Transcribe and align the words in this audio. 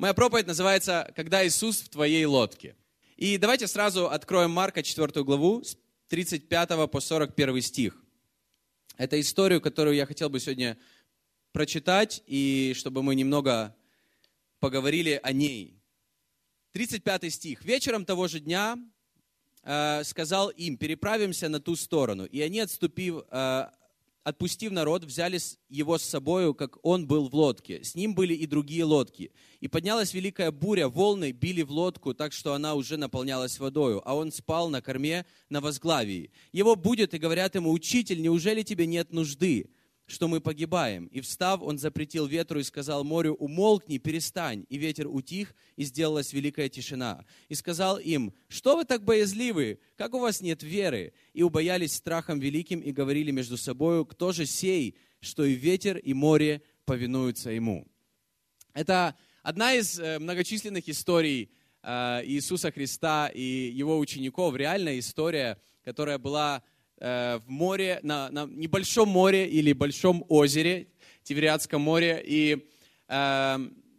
Моя 0.00 0.14
проповедь 0.14 0.46
называется 0.46 1.12
«Когда 1.14 1.46
Иисус 1.46 1.82
в 1.82 1.90
твоей 1.90 2.24
лодке». 2.24 2.74
И 3.18 3.36
давайте 3.36 3.66
сразу 3.66 4.08
откроем 4.08 4.50
Марка 4.50 4.82
4 4.82 5.22
главу 5.24 5.62
с 5.62 5.76
35 6.08 6.90
по 6.90 7.00
41 7.00 7.60
стих. 7.60 8.02
Это 8.96 9.20
историю, 9.20 9.60
которую 9.60 9.96
я 9.96 10.06
хотел 10.06 10.30
бы 10.30 10.40
сегодня 10.40 10.78
прочитать, 11.52 12.22
и 12.26 12.72
чтобы 12.74 13.02
мы 13.02 13.14
немного 13.14 13.76
поговорили 14.58 15.20
о 15.22 15.32
ней. 15.32 15.78
35 16.72 17.30
стих. 17.30 17.62
«Вечером 17.66 18.06
того 18.06 18.26
же 18.26 18.40
дня 18.40 18.78
э, 19.64 20.02
сказал 20.04 20.48
им, 20.48 20.78
переправимся 20.78 21.50
на 21.50 21.60
ту 21.60 21.76
сторону. 21.76 22.24
И 22.24 22.40
они, 22.40 22.60
отступив, 22.60 23.24
э, 23.30 23.66
отпустив 24.24 24.72
народ, 24.72 25.04
взяли 25.04 25.38
его 25.68 25.98
с 25.98 26.02
собою, 26.02 26.54
как 26.54 26.78
он 26.82 27.06
был 27.06 27.28
в 27.28 27.34
лодке. 27.34 27.82
С 27.82 27.94
ним 27.94 28.14
были 28.14 28.34
и 28.34 28.46
другие 28.46 28.84
лодки. 28.84 29.32
И 29.60 29.68
поднялась 29.68 30.14
великая 30.14 30.50
буря, 30.50 30.88
волны 30.88 31.32
били 31.32 31.62
в 31.62 31.70
лодку, 31.70 32.14
так 32.14 32.32
что 32.32 32.54
она 32.54 32.74
уже 32.74 32.96
наполнялась 32.96 33.58
водою, 33.58 34.02
а 34.04 34.14
он 34.14 34.32
спал 34.32 34.68
на 34.68 34.82
корме 34.82 35.26
на 35.48 35.60
возглавии. 35.60 36.30
Его 36.52 36.76
будет 36.76 37.14
и 37.14 37.18
говорят 37.18 37.54
ему, 37.54 37.72
«Учитель, 37.72 38.20
неужели 38.20 38.62
тебе 38.62 38.86
нет 38.86 39.12
нужды?» 39.12 39.70
Что 40.10 40.26
мы 40.26 40.40
погибаем. 40.40 41.06
И 41.06 41.20
встав, 41.20 41.62
он 41.62 41.78
запретил 41.78 42.26
ветру 42.26 42.58
и 42.58 42.64
сказал 42.64 43.04
морю, 43.04 43.34
умолкни, 43.34 43.98
перестань. 43.98 44.66
И 44.68 44.76
ветер 44.76 45.06
утих, 45.06 45.54
и 45.76 45.84
сделалась 45.84 46.32
великая 46.32 46.68
тишина. 46.68 47.24
И 47.48 47.54
сказал 47.54 47.98
им, 47.98 48.34
что 48.48 48.76
вы 48.76 48.84
так 48.84 49.04
боязливы? 49.04 49.78
Как 49.96 50.14
у 50.14 50.18
вас 50.18 50.40
нет 50.40 50.62
веры? 50.62 51.12
И 51.32 51.42
убоялись 51.42 51.94
страхом 51.94 52.40
великим 52.40 52.80
и 52.80 52.90
говорили 52.90 53.30
между 53.30 53.56
собою, 53.56 54.04
кто 54.04 54.32
же 54.32 54.46
сей, 54.46 54.96
что 55.20 55.44
и 55.44 55.54
ветер, 55.54 55.96
и 55.96 56.12
море 56.12 56.62
повинуются 56.84 57.50
ему. 57.50 57.86
Это 58.74 59.16
одна 59.42 59.74
из 59.74 59.98
э, 59.98 60.18
многочисленных 60.18 60.88
историй 60.88 61.50
э, 61.82 62.22
Иисуса 62.24 62.72
Христа 62.72 63.28
и 63.28 63.70
его 63.72 63.98
учеников, 63.98 64.56
реальная 64.56 64.98
история, 64.98 65.60
которая 65.84 66.18
была 66.18 66.62
в 67.00 67.42
море, 67.46 68.00
на, 68.02 68.30
на 68.30 68.46
небольшом 68.46 69.08
море 69.08 69.48
или 69.48 69.72
большом 69.72 70.24
озере, 70.28 70.88
Тивериадском 71.22 71.80
море. 71.80 72.22
И 72.24 72.66
э, 73.08 73.58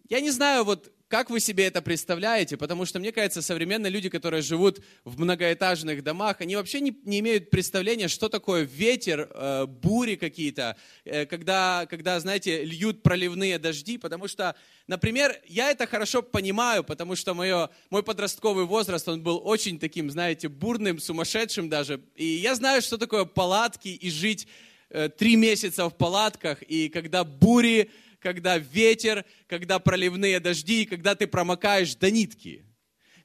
я 0.10 0.22
не 0.22 0.32
знаю, 0.32 0.64
вот 0.64 0.91
как 1.12 1.30
вы 1.30 1.42
себе 1.42 1.66
это 1.66 1.82
представляете? 1.82 2.56
Потому 2.56 2.86
что, 2.86 2.98
мне 2.98 3.12
кажется, 3.12 3.42
современные 3.42 3.90
люди, 3.90 4.08
которые 4.08 4.42
живут 4.42 4.80
в 5.04 5.20
многоэтажных 5.20 6.04
домах, 6.04 6.38
они 6.40 6.56
вообще 6.56 6.80
не, 6.80 6.96
не 7.04 7.20
имеют 7.20 7.50
представления, 7.50 8.08
что 8.08 8.30
такое 8.30 8.64
ветер, 8.64 9.30
э, 9.30 9.66
бури 9.66 10.16
какие-то, 10.16 10.78
э, 11.04 11.26
когда, 11.26 11.86
когда, 11.90 12.18
знаете, 12.22 12.64
льют 12.64 13.04
проливные 13.04 13.60
дожди. 13.60 13.98
Потому 13.98 14.30
что, 14.30 14.56
например, 14.88 15.38
я 15.48 15.72
это 15.72 15.86
хорошо 15.86 16.22
понимаю, 16.22 16.86
потому 16.86 17.18
что 17.18 17.34
мое, 17.34 17.70
мой 17.90 18.04
подростковый 18.04 18.64
возраст, 18.64 19.06
он 19.10 19.22
был 19.22 19.42
очень 19.44 19.80
таким, 19.80 20.10
знаете, 20.10 20.48
бурным, 20.48 20.98
сумасшедшим 20.98 21.68
даже. 21.68 22.00
И 22.16 22.26
я 22.26 22.56
знаю, 22.56 22.82
что 22.82 22.98
такое 22.98 23.26
палатки 23.26 23.90
и 23.90 24.10
жить 24.10 24.48
э, 24.90 25.10
три 25.10 25.36
месяца 25.36 25.90
в 25.90 25.98
палатках, 25.98 26.62
и 26.62 26.88
когда 26.88 27.26
бури 27.26 27.92
когда 28.22 28.58
ветер, 28.58 29.26
когда 29.48 29.80
проливные 29.80 30.40
дожди, 30.40 30.86
когда 30.86 31.16
ты 31.16 31.28
промокаешь 31.28 31.96
до 31.96 32.12
нитки. 32.12 32.66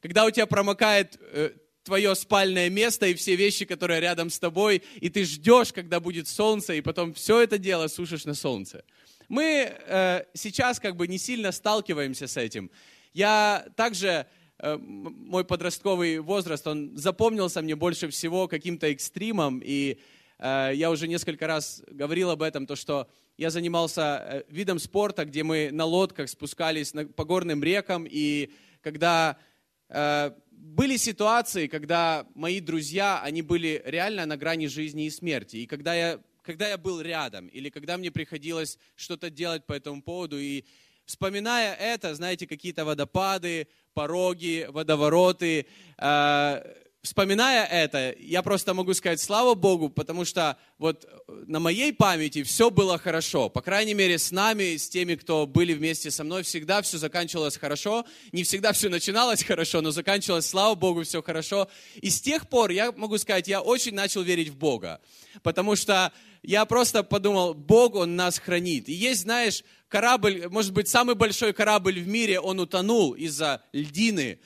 Когда 0.01 0.25
у 0.25 0.31
тебя 0.31 0.47
промокает 0.47 1.19
э, 1.21 1.51
твое 1.85 2.15
спальное 2.15 2.69
место 2.71 3.07
и 3.07 3.15
все 3.15 3.37
вещи, 3.37 3.65
которые 3.65 4.01
рядом 4.01 4.31
с 4.31 4.39
тобой, 4.39 4.83
и 4.97 5.09
ты 5.09 5.25
ждешь, 5.25 5.73
когда 5.73 6.01
будет 6.01 6.29
солнце, 6.29 6.75
и 6.75 6.81
потом 6.81 7.15
все 7.15 7.41
это 7.41 7.59
дело 7.59 7.87
сушишь 7.89 8.25
на 8.25 8.35
солнце. 8.35 8.85
Мы 9.29 9.73
э, 9.73 10.25
сейчас 10.35 10.81
как 10.81 10.97
бы 10.97 11.07
не 11.07 11.19
сильно 11.19 11.53
сталкиваемся 11.53 12.27
с 12.27 12.37
этим. 12.37 12.71
Я 13.13 13.67
также, 13.77 14.27
э, 14.59 14.77
мой 14.77 15.45
подростковый 15.45 16.21
возраст, 16.21 16.67
он 16.67 16.97
запомнился 16.97 17.63
мне 17.63 17.77
больше 17.77 18.09
всего 18.09 18.49
каким-то 18.49 18.87
экстримом, 18.89 19.61
и 19.65 19.99
э, 20.39 20.73
я 20.75 20.91
уже 20.91 21.09
несколько 21.09 21.47
раз 21.47 21.83
говорил 21.89 22.31
об 22.31 22.43
этом, 22.43 22.67
то, 22.67 22.77
что 22.77 23.09
я 23.37 23.51
занимался 23.51 24.03
э, 24.03 24.43
видом 24.49 24.79
спорта, 24.79 25.25
где 25.25 25.43
мы 25.43 25.71
на 25.71 25.85
лодках 25.85 26.29
спускались 26.29 26.93
по 27.15 27.25
горным 27.25 27.63
рекам, 27.63 28.07
и 28.09 28.51
когда 28.81 29.37
э, 29.89 30.31
были 30.51 30.97
ситуации, 30.97 31.67
когда 31.67 32.27
мои 32.35 32.61
друзья, 32.61 33.21
они 33.23 33.43
были 33.43 33.83
реально 33.85 34.27
на 34.27 34.37
грани 34.37 34.67
жизни 34.67 35.07
и 35.07 35.11
смерти, 35.11 35.57
и 35.57 35.67
когда 35.67 35.95
я, 35.95 36.21
когда 36.43 36.69
я 36.69 36.79
был 36.79 37.01
рядом, 37.01 37.49
или 37.49 37.69
когда 37.69 37.99
мне 37.99 38.11
приходилось 38.11 38.79
что-то 38.95 39.29
делать 39.29 39.67
по 39.67 39.75
этому 39.75 40.03
поводу, 40.03 40.39
и 40.39 40.65
вспоминая 41.05 41.75
это, 41.75 42.15
знаете, 42.15 42.47
какие-то 42.47 42.85
водопады, 42.85 43.69
пороги, 43.93 44.67
водовороты, 44.71 45.67
э, 45.99 46.75
вспоминая 47.07 47.65
это, 47.65 48.15
я 48.19 48.43
просто 48.43 48.75
могу 48.75 48.93
сказать 48.93 49.21
слава 49.21 49.55
Богу, 49.55 49.89
потому 49.89 50.25
что 50.25 50.59
вот 50.79 51.09
на 51.47 51.61
моей 51.61 51.93
памяти 51.93 52.43
все 52.43 52.71
было 52.71 52.99
хорошо. 52.99 53.49
По 53.49 53.63
крайней 53.63 53.95
мере, 53.95 54.19
с 54.19 54.31
нами, 54.31 54.77
с 54.77 54.89
теми, 54.89 55.15
кто 55.15 55.47
были 55.47 55.73
вместе 55.73 56.11
со 56.11 56.25
мной, 56.25 56.43
всегда 56.43 56.83
все 56.83 56.99
заканчивалось 56.99 57.57
хорошо. 57.57 58.05
Не 58.33 58.43
всегда 58.43 58.73
все 58.73 58.89
начиналось 58.89 59.43
хорошо, 59.45 59.81
но 59.81 59.93
заканчивалось, 59.93 60.47
слава 60.47 60.75
Богу, 60.75 61.05
все 61.05 61.23
хорошо. 61.23 61.69
И 61.95 62.11
с 62.11 62.21
тех 62.21 62.49
пор, 62.49 62.71
я 62.71 62.93
могу 62.93 63.17
сказать, 63.19 63.49
я 63.49 63.63
очень 63.63 63.95
начал 63.95 64.23
верить 64.23 64.49
в 64.49 64.57
Бога. 64.57 65.01
Потому 65.43 65.77
что 65.77 66.13
я 66.43 66.65
просто 66.65 67.03
подумал, 67.03 67.55
Бог, 67.55 67.95
Он 67.95 68.17
нас 68.17 68.39
хранит. 68.39 68.89
И 68.89 68.93
есть, 68.93 69.23
знаешь, 69.23 69.63
корабль, 69.89 70.49
может 70.51 70.73
быть, 70.73 70.89
самый 70.89 71.15
большой 71.15 71.53
корабль 71.53 72.01
в 72.01 72.09
мире, 72.09 72.41
он 72.41 72.61
утонул 72.61 73.13
из-за 73.13 73.63
льдины. 73.73 74.41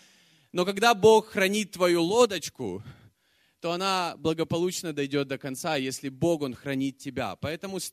Но 0.52 0.64
когда 0.64 0.94
Бог 0.94 1.28
хранит 1.28 1.72
твою 1.72 2.02
лодочку, 2.02 2.82
то 3.60 3.72
она 3.72 4.14
благополучно 4.16 4.92
дойдет 4.92 5.28
до 5.28 5.38
конца, 5.38 5.76
если 5.76 6.08
Бог, 6.08 6.42
Он 6.42 6.54
хранит 6.54 6.98
тебя. 6.98 7.36
Поэтому 7.36 7.78
с 7.78 7.92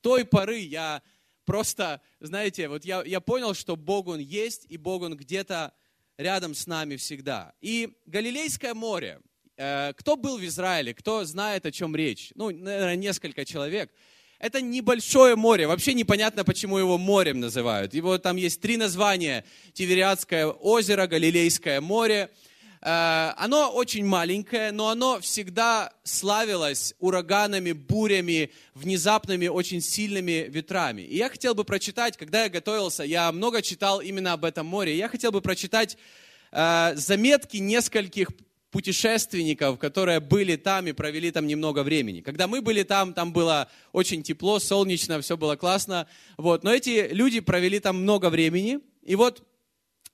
той 0.00 0.24
поры 0.24 0.58
я 0.58 1.02
просто, 1.44 2.00
знаете, 2.20 2.68
вот 2.68 2.84
я, 2.84 3.02
я 3.04 3.20
понял, 3.20 3.52
что 3.52 3.76
Бог, 3.76 4.06
Он 4.06 4.18
есть, 4.18 4.64
и 4.68 4.76
Бог, 4.76 5.02
Он 5.02 5.16
где-то 5.16 5.74
рядом 6.16 6.54
с 6.54 6.66
нами 6.66 6.96
всегда. 6.96 7.52
И 7.60 7.96
Галилейское 8.06 8.74
море, 8.74 9.20
э, 9.56 9.92
кто 9.94 10.16
был 10.16 10.38
в 10.38 10.44
Израиле, 10.44 10.94
кто 10.94 11.24
знает, 11.24 11.66
о 11.66 11.72
чем 11.72 11.94
речь? 11.94 12.32
Ну, 12.34 12.50
наверное, 12.50 12.96
несколько 12.96 13.44
человек– 13.44 13.92
это 14.38 14.60
небольшое 14.60 15.34
море. 15.34 15.66
Вообще 15.66 15.94
непонятно, 15.94 16.44
почему 16.44 16.78
его 16.78 16.96
морем 16.96 17.40
называют. 17.40 17.94
Его 17.94 18.18
там 18.18 18.36
есть 18.36 18.60
три 18.60 18.76
названия. 18.76 19.44
Тивериадское 19.72 20.46
озеро, 20.46 21.06
Галилейское 21.06 21.80
море. 21.80 22.30
Э, 22.80 23.32
оно 23.36 23.70
очень 23.72 24.04
маленькое, 24.06 24.70
но 24.70 24.90
оно 24.90 25.18
всегда 25.20 25.92
славилось 26.04 26.94
ураганами, 27.00 27.72
бурями, 27.72 28.52
внезапными, 28.74 29.48
очень 29.48 29.80
сильными 29.80 30.46
ветрами. 30.48 31.02
И 31.02 31.16
я 31.16 31.28
хотел 31.28 31.54
бы 31.54 31.64
прочитать, 31.64 32.16
когда 32.16 32.44
я 32.44 32.48
готовился, 32.48 33.02
я 33.02 33.32
много 33.32 33.60
читал 33.62 34.00
именно 34.00 34.34
об 34.34 34.44
этом 34.44 34.66
море. 34.66 34.96
Я 34.96 35.08
хотел 35.08 35.32
бы 35.32 35.40
прочитать 35.40 35.98
э, 36.52 36.92
заметки 36.94 37.56
нескольких 37.56 38.28
путешественников, 38.70 39.78
которые 39.78 40.20
были 40.20 40.56
там 40.56 40.86
и 40.86 40.92
провели 40.92 41.30
там 41.30 41.46
немного 41.46 41.82
времени. 41.82 42.20
Когда 42.20 42.46
мы 42.46 42.60
были 42.60 42.82
там, 42.82 43.14
там 43.14 43.32
было 43.32 43.70
очень 43.92 44.22
тепло, 44.22 44.58
солнечно, 44.58 45.20
все 45.20 45.36
было 45.36 45.56
классно. 45.56 46.06
Вот. 46.36 46.64
Но 46.64 46.72
эти 46.72 47.08
люди 47.12 47.40
провели 47.40 47.80
там 47.80 48.02
много 48.02 48.28
времени. 48.30 48.80
И 49.02 49.14
вот 49.14 49.42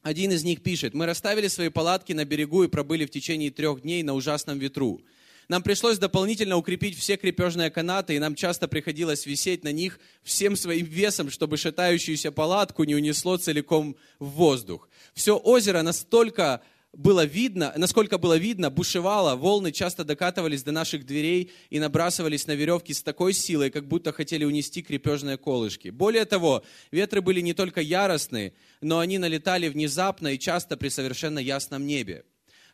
один 0.03 0.31
из 0.31 0.44
них 0.44 0.62
пишет, 0.62 0.94
мы 0.94 1.06
расставили 1.06 1.48
свои 1.48 1.69
палатки 1.69 2.12
на 2.12 2.25
берегу 2.25 2.62
и 2.62 2.69
пробыли 2.69 3.06
в 3.06 3.10
течение 3.10 3.50
трех 3.50 3.82
дней 3.82 4.03
на 4.03 4.15
ужасном 4.15 4.59
ветру. 4.59 5.00
Нам 5.48 5.62
пришлось 5.62 5.98
дополнительно 5.98 6.56
укрепить 6.56 6.98
все 6.98 7.16
крепежные 7.16 7.71
канаты, 7.71 8.15
и 8.15 8.19
нам 8.19 8.34
часто 8.34 8.66
приходилось 8.66 9.26
висеть 9.26 9.62
на 9.62 9.72
них 9.72 9.98
всем 10.22 10.56
своим 10.56 10.86
весом, 10.86 11.31
чтобы 11.31 11.56
шатающуюся 11.56 12.32
палатку 12.32 12.84
не 12.84 12.94
унесло 12.94 13.36
целиком 13.36 13.97
в 14.19 14.26
воздух. 14.26 14.89
Все 15.12 15.36
озеро 15.36 15.83
настолько 15.83 16.62
было 16.97 17.25
видно, 17.25 17.73
насколько 17.77 18.19
было 18.19 18.37
видно, 18.37 18.71
бушевало, 18.71 19.37
волны 19.37 19.73
часто 19.73 20.05
докатывались 20.05 20.63
до 20.63 20.73
наших 20.73 21.05
дверей 21.05 21.51
и 21.71 21.79
набрасывались 21.79 22.47
на 22.47 22.53
веревки 22.53 22.93
с 22.93 23.03
такой 23.03 23.33
силой, 23.33 23.71
как 23.71 23.87
будто 23.87 24.13
хотели 24.13 24.45
унести 24.45 24.83
крепежные 24.83 25.37
колышки. 25.37 25.89
Более 25.89 26.25
того, 26.25 26.63
ветры 26.91 27.21
были 27.21 27.41
не 27.41 27.55
только 27.55 27.81
яростные, 27.81 28.55
но 28.81 28.99
они 28.99 29.19
налетали 29.19 29.69
внезапно 29.69 30.29
и 30.29 30.39
часто 30.39 30.77
при 30.77 30.89
совершенно 30.89 31.39
ясном 31.39 31.87
небе. 31.87 32.25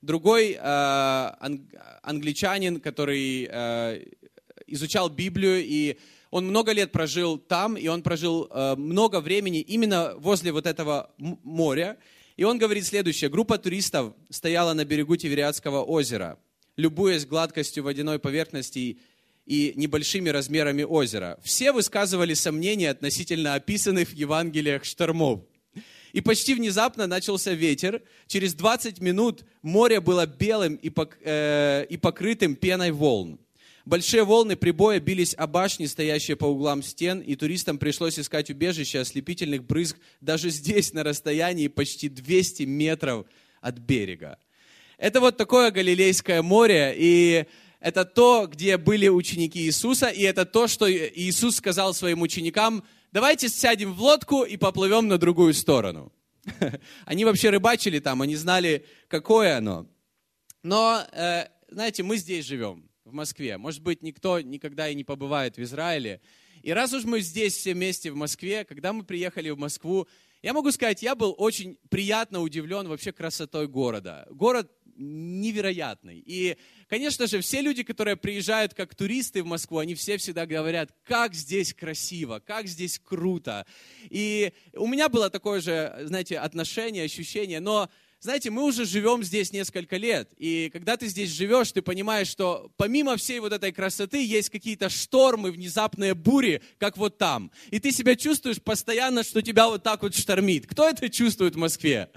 Другой 0.03 0.57
э, 0.59 1.31
англичанин, 2.03 2.81
который 2.81 3.49
э, 3.51 4.05
изучал 4.67 5.11
Библию, 5.11 5.63
и 5.63 5.99
он 6.31 6.47
много 6.47 6.73
лет 6.73 6.93
прожил 6.93 7.39
там, 7.39 7.77
и 7.77 7.89
он 7.89 8.03
прожил 8.03 8.49
э, 8.51 8.77
много 8.77 9.21
времени 9.21 9.61
именно 9.61 10.15
возле 10.17 10.53
вот 10.53 10.67
этого 10.67 11.11
моря, 11.19 11.99
и 12.41 12.45
он 12.45 12.57
говорит 12.57 12.87
следующее. 12.87 13.29
Группа 13.29 13.59
туристов 13.59 14.15
стояла 14.31 14.73
на 14.73 14.87
берегу 14.87 15.15
Тивериадского 15.15 15.83
озера, 15.83 16.39
любуясь 16.79 17.27
гладкостью 17.27 17.85
водяной 17.85 18.19
поверхности 18.19 18.99
и 19.45 19.75
небольшими 19.77 20.31
размерами 20.31 20.83
озера. 20.83 21.39
Все 21.45 21.71
высказывали 21.71 22.33
сомнения 22.33 22.89
относительно 22.89 23.57
описанных 23.57 24.09
в 24.09 24.15
Евангелиях 24.15 24.87
штормов. 24.87 25.43
И 26.15 26.23
почти 26.23 26.55
внезапно 26.55 27.07
начался 27.07 27.53
ветер. 27.53 28.01
Через 28.27 28.55
20 28.55 29.01
минут 29.01 29.45
море 29.61 30.01
было 30.01 30.25
белым 30.25 30.77
и, 30.77 30.91
э, 31.23 31.97
покрытым 32.01 32.57
пеной 32.57 32.91
волн. 32.91 33.39
Большие 33.91 34.23
волны 34.23 34.55
прибоя 34.55 35.01
бились 35.01 35.35
о 35.35 35.49
башни, 35.49 35.87
стоящие 35.87 36.37
по 36.37 36.45
углам 36.45 36.81
стен, 36.81 37.19
и 37.19 37.35
туристам 37.35 37.77
пришлось 37.77 38.21
искать 38.21 38.49
убежище 38.49 39.01
ослепительных 39.01 39.65
брызг 39.65 39.97
даже 40.21 40.51
здесь, 40.51 40.93
на 40.93 41.03
расстоянии 41.03 41.67
почти 41.67 42.09
200 42.09 42.63
метров 42.63 43.27
от 43.61 43.79
берега. 43.79 44.39
Это 44.97 45.19
вот 45.19 45.37
такое 45.37 45.73
Галилейское 45.73 46.41
море, 46.41 46.95
и 46.97 47.47
это 47.81 48.05
то, 48.05 48.47
где 48.47 48.77
были 48.77 49.09
ученики 49.09 49.59
Иисуса, 49.59 50.07
и 50.07 50.23
это 50.23 50.47
то, 50.47 50.69
что 50.69 50.89
Иисус 50.89 51.57
сказал 51.57 51.93
своим 51.93 52.23
ученикам, 52.23 52.85
давайте 53.11 53.49
сядем 53.49 53.93
в 53.93 54.01
лодку 54.01 54.45
и 54.45 54.57
поплывем 54.57 55.09
на 55.09 55.19
другую 55.19 55.53
сторону. 55.53 56.13
Они 57.07 57.25
вообще 57.25 57.51
рыбачили 57.51 57.99
там, 57.99 58.23
они 58.23 58.37
знали, 58.37 58.87
какое 59.09 59.57
оно. 59.57 59.89
Но, 60.63 61.05
э, 61.11 61.47
знаете, 61.69 62.05
мы 62.05 62.19
здесь 62.19 62.47
живем 62.47 62.90
в 63.11 63.13
Москве. 63.13 63.59
Может 63.59 63.83
быть, 63.83 64.03
никто 64.03 64.41
никогда 64.41 64.89
и 64.89 64.95
не 64.95 65.05
побывает 65.05 65.57
в 65.57 65.63
Израиле. 65.63 66.21
И 66.63 66.73
раз 66.73 66.93
уж 66.93 67.05
мы 67.05 67.21
здесь 67.21 67.55
все 67.57 67.75
вместе 67.75 68.11
в 68.11 68.17
Москве, 68.17 68.65
когда 68.65 68.93
мы 68.93 69.05
приехали 69.05 69.51
в 69.51 69.59
Москву, 69.59 70.09
я 70.43 70.55
могу 70.55 70.73
сказать, 70.73 71.03
я 71.03 71.15
был 71.15 71.35
очень 71.37 71.79
приятно 71.91 72.41
удивлен 72.41 72.89
вообще 72.89 73.13
красотой 73.13 73.69
города. 73.69 74.27
Город 74.31 74.71
невероятный. 74.97 76.23
И, 76.25 76.57
конечно 76.89 77.27
же, 77.27 77.41
все 77.41 77.63
люди, 77.63 77.83
которые 77.83 78.17
приезжают 78.17 78.75
как 78.75 78.95
туристы 78.95 79.43
в 79.43 79.47
Москву, 79.47 79.79
они 79.79 79.95
все 79.95 80.19
всегда 80.19 80.47
говорят, 80.47 80.91
как 81.05 81.35
здесь 81.35 81.73
красиво, 81.73 82.43
как 82.45 82.67
здесь 82.67 82.99
круто. 82.99 83.67
И 84.11 84.53
у 84.75 84.87
меня 84.87 85.09
было 85.09 85.31
такое 85.31 85.61
же, 85.61 85.99
знаете, 86.03 86.39
отношение, 86.39 87.05
ощущение, 87.05 87.61
но 87.61 87.91
знаете, 88.21 88.51
мы 88.51 88.65
уже 88.65 88.85
живем 88.85 89.25
здесь 89.25 89.51
несколько 89.51 89.97
лет, 89.97 90.31
и 90.37 90.69
когда 90.75 90.99
ты 90.99 91.07
здесь 91.07 91.31
живешь, 91.31 91.73
ты 91.73 91.81
понимаешь, 91.81 92.29
что 92.29 92.71
помимо 92.77 93.17
всей 93.17 93.41
вот 93.41 93.55
этой 93.55 93.73
красоты 93.73 94.23
есть 94.23 94.51
какие-то 94.51 94.91
штормы, 94.91 95.51
внезапные 95.51 96.13
бури, 96.13 96.61
как 96.77 96.99
вот 96.99 97.17
там. 97.17 97.51
И 97.71 97.79
ты 97.79 97.93
себя 97.93 98.17
чувствуешь 98.17 98.61
постоянно, 98.61 99.25
что 99.25 99.41
тебя 99.41 99.69
вот 99.69 99.83
так 99.83 100.03
вот 100.03 100.15
штормит. 100.15 100.67
Кто 100.67 100.87
это 100.87 101.09
чувствует 101.09 101.55
в 101.55 101.59
Москве? 101.59 102.11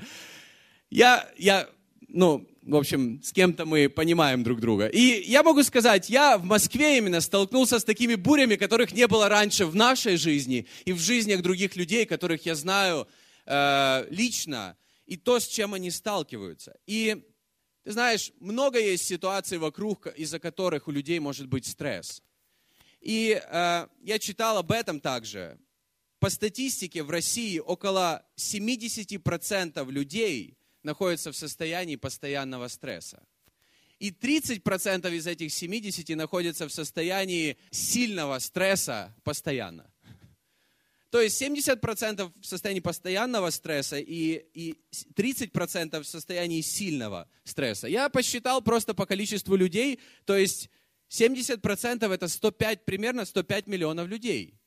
Я, 0.90 1.26
я, 1.38 1.70
ну, 2.10 2.46
в 2.64 2.76
общем, 2.76 3.22
с 3.24 3.32
кем-то 3.32 3.66
мы 3.66 3.88
понимаем 3.88 4.44
друг 4.44 4.60
друга. 4.60 4.88
И 4.88 5.24
я 5.26 5.42
могу 5.42 5.64
сказать, 5.64 6.10
я 6.10 6.38
в 6.38 6.44
Москве 6.44 6.98
именно 6.98 7.22
столкнулся 7.22 7.80
с 7.80 7.84
такими 7.86 8.16
бурями, 8.16 8.58
которых 8.58 8.92
не 8.92 9.08
было 9.08 9.30
раньше 9.30 9.66
в 9.66 9.74
нашей 9.74 10.18
жизни 10.18 10.68
и 10.84 10.92
в 10.92 11.00
жизнях 11.00 11.42
других 11.42 11.78
людей, 11.78 12.06
которых 12.06 12.46
я 12.46 12.56
знаю 12.56 13.08
э, 13.46 14.06
лично 14.10 14.76
и 15.06 15.18
то, 15.18 15.40
с 15.40 15.48
чем 15.48 15.74
они 15.74 15.92
сталкиваются. 15.92 16.78
И 16.86 17.24
ты 17.84 17.92
знаешь, 17.92 18.32
много 18.40 18.80
есть 18.80 19.06
ситуаций 19.06 19.58
вокруг, 19.58 20.08
из-за 20.08 20.40
которых 20.40 20.88
у 20.88 20.92
людей 20.92 21.20
может 21.20 21.48
быть 21.48 21.66
стресс. 21.66 22.24
И 23.02 23.42
э, 23.44 23.88
я 24.02 24.20
читал 24.20 24.58
об 24.58 24.72
этом 24.72 25.02
также. 25.02 25.60
По 26.20 26.30
статистике 26.30 27.04
в 27.04 27.10
России 27.10 27.60
около 27.60 28.26
70% 28.38 29.92
людей 29.92 30.58
находятся 30.82 31.34
в 31.34 31.36
состоянии 31.36 31.98
постоянного 31.98 32.70
стресса. 32.70 33.22
И 34.00 34.12
30% 34.12 35.14
из 35.16 35.28
этих 35.28 35.52
70 35.52 36.16
находятся 36.16 36.68
в 36.68 36.74
состоянии 36.74 37.58
сильного 37.72 38.40
стресса 38.40 39.14
постоянно. 39.24 39.93
То 41.13 41.21
есть 41.21 41.39
70% 41.39 42.33
в 42.42 42.44
состоянии 42.44 42.80
постоянного 42.80 43.51
стресса 43.51 44.00
и, 44.00 44.48
и 44.56 44.75
30% 45.13 46.01
в 46.01 46.07
состоянии 46.07 46.62
сильного 46.62 47.30
стресса. 47.44 47.88
Я 47.88 48.10
посчитал 48.10 48.63
просто 48.63 48.95
по 48.95 49.06
количеству 49.06 49.56
людей, 49.56 50.00
то 50.25 50.36
есть 50.36 50.71
70% 51.12 52.12
это 52.12 52.27
105, 52.27 52.86
примерно 52.86 53.25
105 53.25 53.68
миллионов 53.68 54.07
людей. 54.07 54.60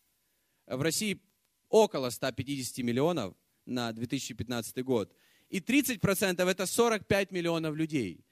В 0.69 0.81
России 0.81 1.21
около 1.69 2.11
150 2.11 2.79
миллионов 2.85 3.35
на 3.65 3.91
2015 3.91 4.85
год. 4.85 5.13
И 5.49 5.59
30% 5.59 6.49
это 6.49 6.67
45 6.67 7.33
миллионов 7.33 7.75
людей. 7.75 8.25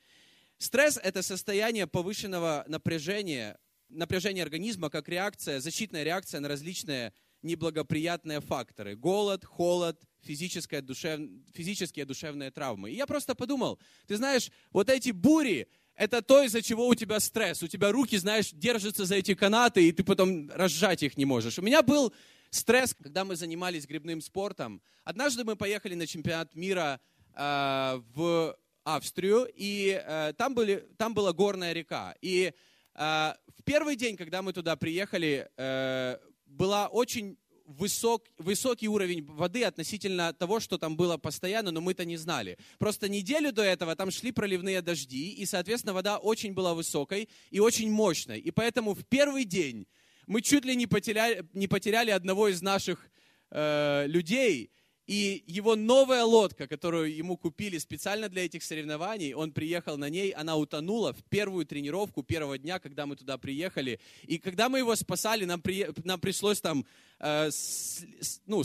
Стресс– 0.58 1.00
это 1.02 1.20
состояние 1.22 1.88
повышенного 1.88 2.64
напряжения, 2.68 3.58
напряжения 3.88 4.44
организма 4.44 4.88
как 4.88 5.08
реакция, 5.08 5.58
защитная 5.58 6.04
реакция 6.04 6.38
на 6.38 6.46
различные 6.46 7.12
неблагоприятные 7.44 8.40
факторы. 8.40 8.96
Голод, 8.96 9.44
холод, 9.44 10.00
физическая, 10.22 10.80
душев... 10.82 11.20
физические 11.52 12.04
душевные 12.04 12.50
травмы. 12.50 12.90
И 12.90 12.96
я 12.96 13.06
просто 13.06 13.34
подумал, 13.34 13.78
ты 14.06 14.16
знаешь, 14.16 14.50
вот 14.72 14.90
эти 14.90 15.10
бури, 15.10 15.68
это 15.94 16.22
то, 16.22 16.42
из-за 16.42 16.62
чего 16.62 16.88
у 16.88 16.94
тебя 16.94 17.20
стресс. 17.20 17.62
У 17.62 17.68
тебя 17.68 17.92
руки, 17.92 18.16
знаешь, 18.16 18.50
держатся 18.52 19.04
за 19.04 19.16
эти 19.16 19.34
канаты, 19.34 19.86
и 19.86 19.92
ты 19.92 20.02
потом 20.02 20.50
разжать 20.50 21.02
их 21.02 21.16
не 21.16 21.24
можешь. 21.24 21.58
У 21.58 21.62
меня 21.62 21.82
был 21.82 22.12
стресс, 22.50 22.94
когда 22.94 23.24
мы 23.24 23.36
занимались 23.36 23.86
грибным 23.86 24.20
спортом. 24.20 24.82
Однажды 25.04 25.44
мы 25.44 25.56
поехали 25.56 25.94
на 25.94 26.06
чемпионат 26.06 26.54
мира 26.54 27.00
э, 27.34 28.00
в 28.14 28.56
Австрию, 28.84 29.48
и 29.54 30.02
э, 30.04 30.32
там, 30.36 30.54
были, 30.54 30.86
там 30.96 31.14
была 31.14 31.32
горная 31.32 31.72
река. 31.72 32.14
И 32.20 32.52
э, 32.94 33.34
в 33.56 33.62
первый 33.64 33.96
день, 33.96 34.16
когда 34.16 34.42
мы 34.42 34.52
туда 34.52 34.76
приехали, 34.76 35.48
э, 35.56 36.18
была 36.54 36.88
очень 36.88 37.36
высок, 37.66 38.26
высокий 38.38 38.88
уровень 38.88 39.24
воды 39.24 39.64
относительно 39.64 40.32
того, 40.32 40.60
что 40.60 40.78
там 40.78 40.96
было 40.96 41.16
постоянно, 41.16 41.70
но 41.70 41.80
мы-то 41.80 42.04
не 42.04 42.16
знали. 42.16 42.58
Просто 42.78 43.08
неделю 43.08 43.52
до 43.52 43.62
этого 43.62 43.96
там 43.96 44.10
шли 44.10 44.32
проливные 44.32 44.82
дожди, 44.82 45.30
и, 45.30 45.46
соответственно, 45.46 45.94
вода 45.94 46.18
очень 46.18 46.52
была 46.52 46.74
высокой 46.74 47.28
и 47.50 47.60
очень 47.60 47.90
мощной. 47.90 48.38
И 48.38 48.50
поэтому 48.50 48.94
в 48.94 49.04
первый 49.04 49.44
день 49.44 49.86
мы 50.26 50.42
чуть 50.42 50.64
ли 50.64 50.76
не 50.76 50.86
потеряли, 50.86 51.46
не 51.52 51.68
потеряли 51.68 52.10
одного 52.10 52.48
из 52.48 52.62
наших 52.62 53.08
э, 53.50 54.04
людей, 54.06 54.70
и 55.06 55.44
его 55.46 55.76
новая 55.76 56.24
лодка, 56.24 56.66
которую 56.66 57.14
ему 57.14 57.36
купили 57.36 57.76
специально 57.78 58.28
для 58.28 58.46
этих 58.46 58.62
соревнований, 58.62 59.34
он 59.34 59.52
приехал 59.52 59.98
на 59.98 60.08
ней, 60.08 60.30
она 60.30 60.56
утонула 60.56 61.12
в 61.12 61.22
первую 61.24 61.66
тренировку 61.66 62.22
первого 62.22 62.56
дня, 62.56 62.78
когда 62.78 63.04
мы 63.04 63.16
туда 63.16 63.36
приехали. 63.36 64.00
И 64.22 64.38
когда 64.38 64.68
мы 64.68 64.78
его 64.78 64.96
спасали, 64.96 65.44
нам, 65.44 65.60
при, 65.60 65.86
нам 66.04 66.18
пришлось 66.20 66.60
там, 66.60 66.86
э, 67.20 67.50
с, 67.50 68.02
ну, 68.46 68.62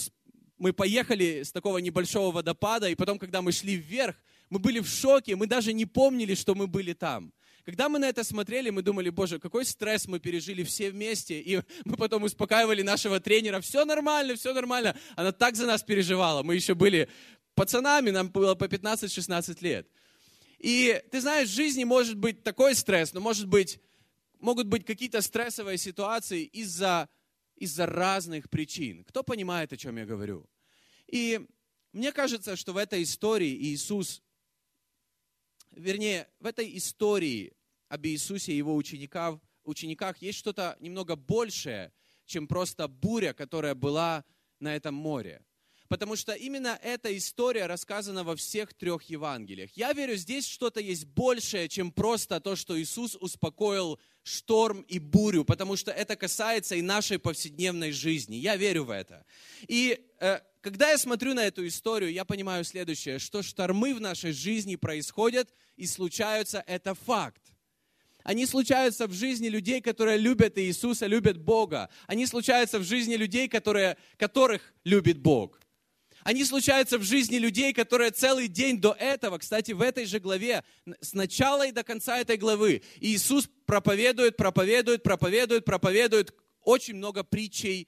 мы 0.58 0.72
поехали 0.72 1.44
с 1.44 1.52
такого 1.52 1.80
небольшого 1.80 2.32
водопада, 2.32 2.90
и 2.90 2.96
потом, 2.96 3.20
когда 3.20 3.42
мы 3.42 3.52
шли 3.52 3.76
вверх, 3.76 4.16
мы 4.50 4.60
были 4.60 4.80
в 4.80 4.88
шоке, 4.88 5.36
мы 5.36 5.46
даже 5.46 5.74
не 5.74 5.86
помнили, 5.86 6.36
что 6.36 6.56
мы 6.56 6.68
были 6.68 6.94
там. 6.94 7.34
Когда 7.66 7.90
мы 7.90 8.00
на 8.00 8.10
это 8.10 8.24
смотрели, 8.24 8.70
мы 8.70 8.82
думали, 8.82 9.10
боже, 9.10 9.40
какой 9.40 9.66
стресс 9.66 10.08
мы 10.08 10.20
пережили 10.20 10.64
все 10.64 10.92
вместе. 10.92 11.40
И 11.40 11.62
мы 11.86 11.98
потом 11.98 12.24
успокаивали 12.24 12.82
нашего 12.82 13.20
тренера, 13.20 13.62
все 13.62 13.86
нормально, 13.86 14.36
все 14.36 14.54
нормально. 14.54 14.96
Она 15.16 15.32
так 15.32 15.56
за 15.56 15.66
нас 15.66 15.84
переживала. 15.84 16.44
Мы 16.44 16.56
еще 16.56 16.76
были 16.76 17.10
пацанами, 17.56 18.10
нам 18.10 18.30
было 18.30 18.56
по 18.56 18.66
15-16 18.66 19.58
лет. 19.62 19.88
И 20.60 21.02
ты 21.12 21.22
знаешь, 21.22 21.50
в 21.50 21.54
жизни 21.54 21.84
может 21.84 22.18
быть 22.18 22.44
такой 22.44 22.76
стресс, 22.76 23.14
но 23.14 23.22
может 23.22 23.48
быть, 23.48 23.80
могут 24.40 24.68
быть 24.68 24.86
какие-то 24.86 25.22
стрессовые 25.22 25.78
ситуации 25.78 26.44
из-за 26.44 27.10
из 27.60 27.78
разных 27.78 28.50
причин. 28.50 29.04
Кто 29.04 29.22
понимает, 29.24 29.74
о 29.74 29.78
чем 29.78 29.98
я 29.98 30.06
говорю? 30.06 30.50
И 31.08 31.46
мне 31.92 32.12
кажется, 32.12 32.56
что 32.56 32.74
в 32.74 32.78
этой 32.78 33.04
истории 33.04 33.54
Иисус, 33.54 34.22
вернее, 35.72 36.28
в 36.40 36.46
этой 36.46 36.78
истории 36.78 37.54
об 37.88 38.06
Иисусе 38.06 38.54
и 38.54 38.58
его 38.58 38.76
учениках, 38.76 39.40
учениках 39.64 40.18
есть 40.22 40.38
что-то 40.38 40.78
немного 40.80 41.16
большее, 41.16 41.92
чем 42.26 42.48
просто 42.48 42.88
буря, 42.88 43.34
которая 43.34 43.76
была 43.76 44.24
на 44.60 44.76
этом 44.76 44.94
море. 44.94 45.44
Потому 45.90 46.16
что 46.16 46.34
именно 46.34 46.80
эта 46.84 47.18
история 47.18 47.66
рассказана 47.66 48.24
во 48.24 48.36
всех 48.36 48.76
трех 48.76 49.04
Евангелиях. 49.04 49.72
Я 49.74 49.92
верю, 49.92 50.16
здесь 50.16 50.48
что-то 50.48 50.80
есть 50.80 51.06
большее, 51.06 51.68
чем 51.68 51.92
просто 51.92 52.40
то, 52.40 52.56
что 52.56 52.80
Иисус 52.80 53.18
успокоил 53.20 54.00
шторм 54.22 54.82
и 54.82 55.00
бурю, 55.00 55.44
потому 55.44 55.76
что 55.76 55.92
это 55.92 56.16
касается 56.16 56.76
и 56.76 56.84
нашей 56.84 57.18
повседневной 57.18 57.92
жизни. 57.92 58.36
Я 58.36 58.56
верю 58.56 58.84
в 58.84 58.92
это. 58.92 59.26
И 59.68 60.00
э, 60.20 60.40
когда 60.62 60.92
я 60.92 60.98
смотрю 61.00 61.34
на 61.34 61.44
эту 61.44 61.66
историю, 61.66 62.12
я 62.12 62.24
понимаю 62.24 62.64
следующее, 62.66 63.18
что 63.18 63.42
штормы 63.42 63.96
в 63.96 64.00
нашей 64.00 64.32
жизни 64.32 64.76
происходят 64.76 65.50
и 65.76 65.88
случаются, 65.88 66.64
это 66.68 66.94
факт. 66.94 67.42
Они 68.24 68.46
случаются 68.46 69.08
в 69.08 69.14
жизни 69.14 69.48
людей, 69.48 69.82
которые 69.82 70.20
любят 70.20 70.60
Иисуса, 70.60 71.08
любят 71.08 71.40
Бога. 71.40 71.90
Они 72.06 72.28
случаются 72.28 72.78
в 72.78 72.84
жизни 72.84 73.16
людей, 73.16 73.48
которые, 73.48 73.98
которых 74.18 74.62
любит 74.84 75.18
Бог. 75.18 75.60
Они 76.30 76.46
случаются 76.46 77.00
в 77.00 77.02
жизни 77.02 77.38
людей, 77.38 77.74
которые 77.74 78.12
целый 78.12 78.48
день 78.48 78.80
до 78.80 78.96
этого, 79.00 79.40
кстати, 79.40 79.72
в 79.72 79.82
этой 79.82 80.06
же 80.06 80.20
главе, 80.20 80.64
с 81.02 81.14
начала 81.14 81.66
и 81.66 81.72
до 81.72 81.84
конца 81.84 82.20
этой 82.20 82.38
главы, 82.38 82.84
Иисус 83.00 83.50
проповедует, 83.66 84.38
проповедует, 84.38 85.02
проповедует, 85.02 85.66
проповедует 85.66 86.36
очень 86.62 86.98
много 86.98 87.24
притчей 87.24 87.88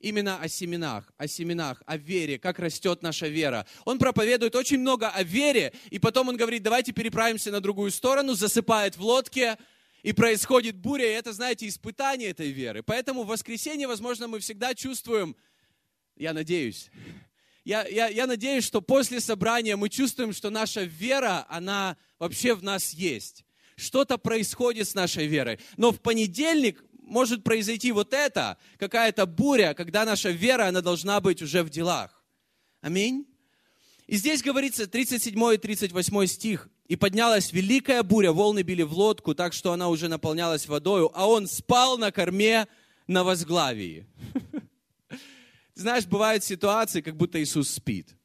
именно 0.00 0.38
о 0.38 0.48
семенах, 0.48 1.10
о 1.16 1.26
семенах, 1.26 1.82
о 1.86 1.96
вере, 1.96 2.38
как 2.38 2.58
растет 2.58 3.00
наша 3.00 3.26
вера. 3.26 3.66
Он 3.86 3.98
проповедует 3.98 4.54
очень 4.54 4.80
много 4.80 5.08
о 5.08 5.22
вере, 5.22 5.72
и 5.88 5.98
потом 5.98 6.28
он 6.28 6.36
говорит, 6.36 6.62
давайте 6.62 6.92
переправимся 6.92 7.50
на 7.50 7.62
другую 7.62 7.90
сторону, 7.90 8.34
засыпает 8.34 8.98
в 8.98 9.00
лодке, 9.00 9.56
и 10.02 10.12
происходит 10.12 10.76
буря, 10.76 11.06
и 11.06 11.14
это, 11.14 11.32
знаете, 11.32 11.66
испытание 11.66 12.28
этой 12.28 12.50
веры. 12.50 12.82
Поэтому 12.82 13.22
в 13.22 13.28
воскресенье, 13.28 13.88
возможно, 13.88 14.28
мы 14.28 14.40
всегда 14.40 14.74
чувствуем, 14.74 15.34
я 16.16 16.34
надеюсь, 16.34 16.90
я, 17.68 17.86
я, 17.86 18.08
я 18.08 18.26
надеюсь, 18.26 18.64
что 18.64 18.80
после 18.80 19.20
собрания 19.20 19.76
мы 19.76 19.90
чувствуем, 19.90 20.32
что 20.32 20.48
наша 20.48 20.84
вера, 20.84 21.44
она 21.50 21.98
вообще 22.18 22.54
в 22.54 22.62
нас 22.62 22.94
есть. 22.94 23.44
Что-то 23.76 24.16
происходит 24.16 24.88
с 24.88 24.94
нашей 24.94 25.26
верой. 25.26 25.58
Но 25.76 25.92
в 25.92 26.00
понедельник 26.00 26.82
может 27.02 27.44
произойти 27.44 27.92
вот 27.92 28.14
это, 28.14 28.56
какая-то 28.78 29.26
буря, 29.26 29.74
когда 29.74 30.06
наша 30.06 30.30
вера, 30.30 30.68
она 30.68 30.80
должна 30.80 31.20
быть 31.20 31.42
уже 31.42 31.62
в 31.62 31.68
делах. 31.68 32.24
Аминь. 32.80 33.26
И 34.06 34.16
здесь 34.16 34.42
говорится 34.42 34.86
37 34.86 35.54
и 35.54 35.58
38 35.58 36.26
стих. 36.26 36.70
«И 36.86 36.96
поднялась 36.96 37.52
великая 37.52 38.02
буря, 38.02 38.32
волны 38.32 38.62
били 38.62 38.80
в 38.80 38.94
лодку, 38.94 39.34
так 39.34 39.52
что 39.52 39.74
она 39.74 39.90
уже 39.90 40.08
наполнялась 40.08 40.66
водою, 40.68 41.10
а 41.12 41.28
он 41.28 41.46
спал 41.46 41.98
на 41.98 42.12
корме 42.12 42.66
на 43.06 43.24
возглавии». 43.24 44.06
Знаешь, 45.78 46.06
бывают 46.06 46.42
ситуации, 46.42 47.00
как 47.02 47.16
будто 47.16 47.40
Иисус 47.40 47.70
спит. 47.70 48.16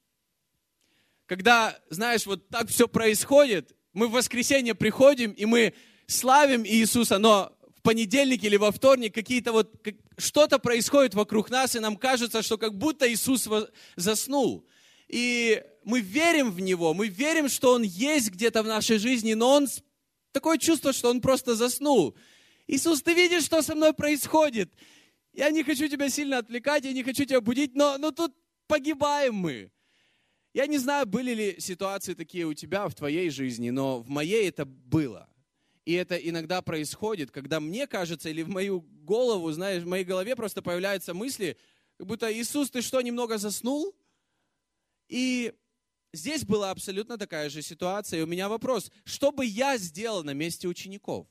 Когда, 1.27 1.79
знаешь, 1.91 2.25
вот 2.25 2.49
так 2.49 2.67
все 2.67 2.87
происходит, 2.87 3.75
мы 3.93 4.07
в 4.07 4.13
воскресенье 4.13 4.73
приходим, 4.73 5.29
и 5.33 5.45
мы 5.45 5.75
славим 6.07 6.65
Иисуса, 6.65 7.19
но 7.19 7.55
понедельник 7.83 8.43
или 8.43 8.55
во 8.55 8.71
вторник 8.71 9.13
какие-то 9.13 9.51
вот, 9.51 9.71
что-то 10.17 10.57
происходит 10.57 11.13
вокруг 11.13 11.51
нас, 11.51 11.75
и 11.75 11.79
нам 11.79 11.95
кажется, 11.95 12.41
что 12.41 12.57
как 12.57 12.75
будто 12.75 13.07
Иисус 13.07 13.47
заснул. 13.95 14.65
И 15.07 15.61
мы 15.83 16.01
верим 16.01 16.49
в 16.49 16.59
Него, 16.59 16.95
мы 16.95 17.07
верим, 17.07 17.49
что 17.49 17.73
Он 17.73 17.83
есть 17.83 18.31
где-то 18.31 18.63
в 18.63 18.67
нашей 18.67 18.97
жизни, 18.97 19.35
но 19.35 19.53
Он, 19.53 19.67
такое 20.31 20.57
чувство, 20.57 20.91
что 20.91 21.11
Он 21.11 21.21
просто 21.21 21.53
заснул. 21.53 22.17
Иисус, 22.65 23.03
ты 23.03 23.13
видишь, 23.13 23.43
что 23.43 23.61
со 23.61 23.75
мной 23.75 23.93
происходит? 23.93 24.73
Я 25.33 25.49
не 25.49 25.63
хочу 25.63 25.87
тебя 25.87 26.09
сильно 26.09 26.37
отвлекать, 26.37 26.85
я 26.85 26.93
не 26.93 27.03
хочу 27.03 27.25
тебя 27.25 27.41
будить, 27.41 27.75
но, 27.75 27.97
но 27.97 28.11
тут 28.11 28.35
погибаем 28.67 29.35
мы. 29.35 29.71
Я 30.53 30.67
не 30.67 30.77
знаю, 30.77 31.07
были 31.07 31.33
ли 31.33 31.59
ситуации 31.59 32.13
такие 32.13 32.45
у 32.45 32.53
тебя 32.53 32.87
в 32.87 32.93
твоей 32.93 33.31
жизни, 33.31 33.71
но 33.71 33.99
в 33.99 34.09
моей 34.09 34.47
это 34.47 34.65
было. 34.65 35.27
И 35.85 35.93
это 35.93 36.15
иногда 36.15 36.61
происходит, 36.61 37.31
когда 37.31 37.59
мне 37.59 37.87
кажется, 37.87 38.29
или 38.29 38.43
в 38.43 38.49
мою 38.49 38.81
голову, 38.81 39.51
знаешь, 39.51 39.83
в 39.83 39.87
моей 39.87 40.05
голове 40.05 40.35
просто 40.35 40.61
появляются 40.61 41.15
мысли, 41.15 41.57
как 41.97 42.07
будто 42.07 42.31
Иисус, 42.31 42.69
ты 42.69 42.81
что, 42.81 43.01
немного 43.01 43.37
заснул? 43.37 43.95
И 45.09 45.53
здесь 46.13 46.45
была 46.45 46.71
абсолютно 46.71 47.17
такая 47.17 47.49
же 47.49 47.61
ситуация. 47.61 48.19
И 48.19 48.23
у 48.23 48.27
меня 48.27 48.47
вопрос, 48.49 48.91
что 49.03 49.31
бы 49.31 49.45
я 49.45 49.77
сделал 49.77 50.23
на 50.23 50.33
месте 50.33 50.67
учеников? 50.67 51.27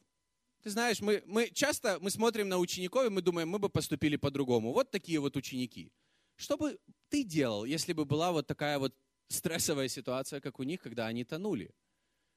Ты 0.62 0.70
знаешь, 0.70 1.00
мы, 1.00 1.22
мы 1.26 1.50
часто 1.52 1.98
мы 2.00 2.10
смотрим 2.10 2.48
на 2.48 2.58
учеников, 2.58 3.06
и 3.06 3.10
мы 3.10 3.20
думаем, 3.20 3.48
мы 3.48 3.58
бы 3.58 3.68
поступили 3.68 4.16
по-другому. 4.16 4.72
Вот 4.72 4.90
такие 4.90 5.18
вот 5.18 5.36
ученики. 5.36 5.92
Что 6.36 6.56
бы 6.56 6.78
ты 7.08 7.24
делал, 7.24 7.64
если 7.64 7.92
бы 7.92 8.04
была 8.04 8.30
вот 8.30 8.46
такая 8.46 8.78
вот 8.78 8.94
стрессовая 9.28 9.88
ситуация, 9.88 10.40
как 10.40 10.60
у 10.60 10.62
них, 10.62 10.80
когда 10.80 11.06
они 11.06 11.24
тонули? 11.24 11.74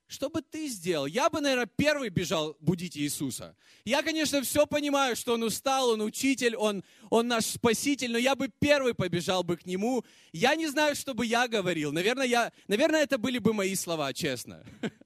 Что 0.08 0.30
бы 0.30 0.42
ты 0.42 0.68
сделал? 0.68 1.08
Я 1.08 1.30
бы, 1.30 1.40
наверное, 1.42 1.66
первый 1.66 2.10
бежал 2.10 2.56
будить 2.60 2.96
Иисуса. 2.96 3.56
Я, 3.86 4.04
конечно, 4.04 4.42
все 4.42 4.68
понимаю, 4.68 5.16
что 5.16 5.34
он 5.34 5.44
устал, 5.44 5.90
он 5.90 6.02
учитель, 6.02 6.56
он, 6.56 6.84
он 7.10 7.28
наш 7.28 7.46
спаситель, 7.46 8.12
но 8.12 8.20
я 8.20 8.36
бы 8.36 8.50
первый 8.60 8.94
побежал 8.94 9.44
бы 9.44 9.58
к 9.58 9.66
нему. 9.66 10.04
Я 10.32 10.56
не 10.56 10.68
знаю, 10.68 10.96
что 10.96 11.16
бы 11.16 11.26
я 11.26 11.48
говорил. 11.48 11.92
Наверное, 11.92 12.28
я, 12.28 12.52
наверное 12.68 13.02
это 13.02 13.18
были 13.18 13.40
бы 13.40 13.54
мои 13.54 13.74
слова, 13.76 14.14
честно. 14.14 14.64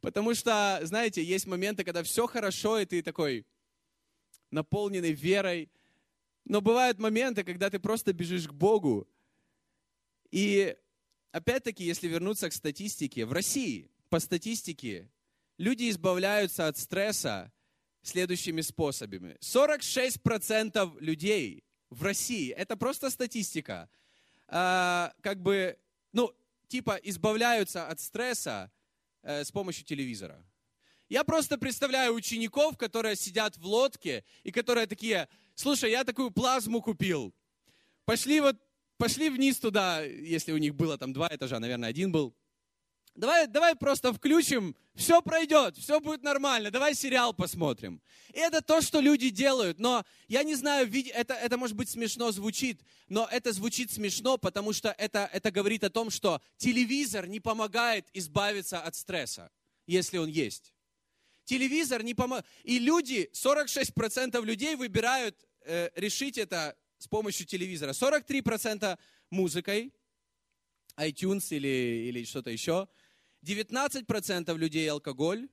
Потому 0.00 0.34
что, 0.34 0.80
знаете, 0.82 1.22
есть 1.22 1.46
моменты, 1.46 1.84
когда 1.84 2.02
все 2.02 2.26
хорошо, 2.26 2.78
и 2.78 2.84
ты 2.84 3.02
такой 3.02 3.46
наполненный 4.50 5.12
верой. 5.12 5.70
Но 6.44 6.60
бывают 6.60 6.98
моменты, 6.98 7.44
когда 7.44 7.70
ты 7.70 7.78
просто 7.78 8.12
бежишь 8.12 8.46
к 8.46 8.52
Богу. 8.52 9.08
И 10.30 10.76
опять-таки, 11.32 11.84
если 11.84 12.08
вернуться 12.08 12.48
к 12.48 12.52
статистике, 12.52 13.26
в 13.26 13.32
России– 13.32 13.90
по 14.08 14.20
статистике, 14.20 15.10
люди 15.58 15.90
избавляются 15.90 16.68
от 16.68 16.78
стресса 16.78 17.52
следующими 18.02 18.60
способами. 18.60 19.36
46% 19.40 21.00
людей 21.00 21.64
в 21.90 22.02
России, 22.02 22.52
это 22.52 22.76
просто 22.76 23.10
статистика, 23.10 23.88
а, 24.48 25.12
как 25.22 25.42
бы, 25.42 25.78
ну, 26.12 26.32
типа 26.68 26.98
избавляются 27.02 27.86
от 27.88 28.00
стресса 28.00 28.70
э, 29.26 29.44
с 29.44 29.50
помощью 29.50 29.84
телевизора. 29.84 30.42
Я 31.08 31.24
просто 31.24 31.58
представляю 31.58 32.14
учеников, 32.14 32.76
которые 32.76 33.16
сидят 33.16 33.56
в 33.56 33.66
лодке 33.66 34.24
и 34.44 34.50
которые 34.50 34.86
такие, 34.86 35.28
слушай, 35.54 35.90
я 35.90 36.04
такую 36.04 36.30
плазму 36.30 36.80
купил. 36.80 37.34
Пошли 38.04 38.40
вот, 38.40 38.56
пошли 38.96 39.28
вниз 39.28 39.58
туда, 39.58 40.02
если 40.02 40.52
у 40.52 40.58
них 40.58 40.74
было 40.74 40.96
там 40.96 41.12
два 41.12 41.28
этажа, 41.30 41.58
наверное, 41.58 41.88
один 41.88 42.12
был. 42.12 42.34
Давай, 43.16 43.46
давай 43.46 43.74
просто 43.74 44.12
включим, 44.12 44.76
все 44.94 45.22
пройдет, 45.22 45.78
все 45.78 46.00
будет 46.00 46.22
нормально, 46.22 46.70
давай 46.70 46.94
сериал 46.94 47.32
посмотрим. 47.32 48.02
И 48.34 48.38
это 48.38 48.60
то, 48.60 48.82
что 48.82 49.00
люди 49.00 49.30
делают, 49.30 49.78
но 49.78 50.04
я 50.28 50.42
не 50.42 50.54
знаю, 50.54 50.90
это, 51.14 51.32
это 51.32 51.56
может 51.56 51.76
быть 51.76 51.88
смешно 51.88 52.30
звучит, 52.30 52.82
но 53.08 53.26
это 53.30 53.52
звучит 53.52 53.90
смешно, 53.90 54.36
потому 54.36 54.74
что 54.74 54.94
это, 54.98 55.30
это 55.32 55.50
говорит 55.50 55.82
о 55.82 55.88
том, 55.88 56.10
что 56.10 56.42
телевизор 56.58 57.26
не 57.26 57.40
помогает 57.40 58.06
избавиться 58.12 58.80
от 58.80 58.94
стресса, 58.94 59.50
если 59.86 60.18
он 60.18 60.28
есть. 60.28 60.74
Телевизор 61.46 62.02
не 62.02 62.12
помогает. 62.12 62.44
И 62.64 62.78
люди, 62.78 63.30
46% 63.32 64.44
людей 64.44 64.76
выбирают 64.76 65.36
э, 65.62 65.88
решить 65.94 66.36
это 66.36 66.76
с 66.98 67.08
помощью 67.08 67.46
телевизора. 67.46 67.92
43% 67.92 68.98
музыкой, 69.30 69.92
iTunes 70.98 71.46
или, 71.50 72.08
или 72.08 72.24
что-то 72.24 72.50
еще. 72.50 72.88
19% 73.46 74.56
людей 74.58 74.90
алкоголь, 74.90 75.48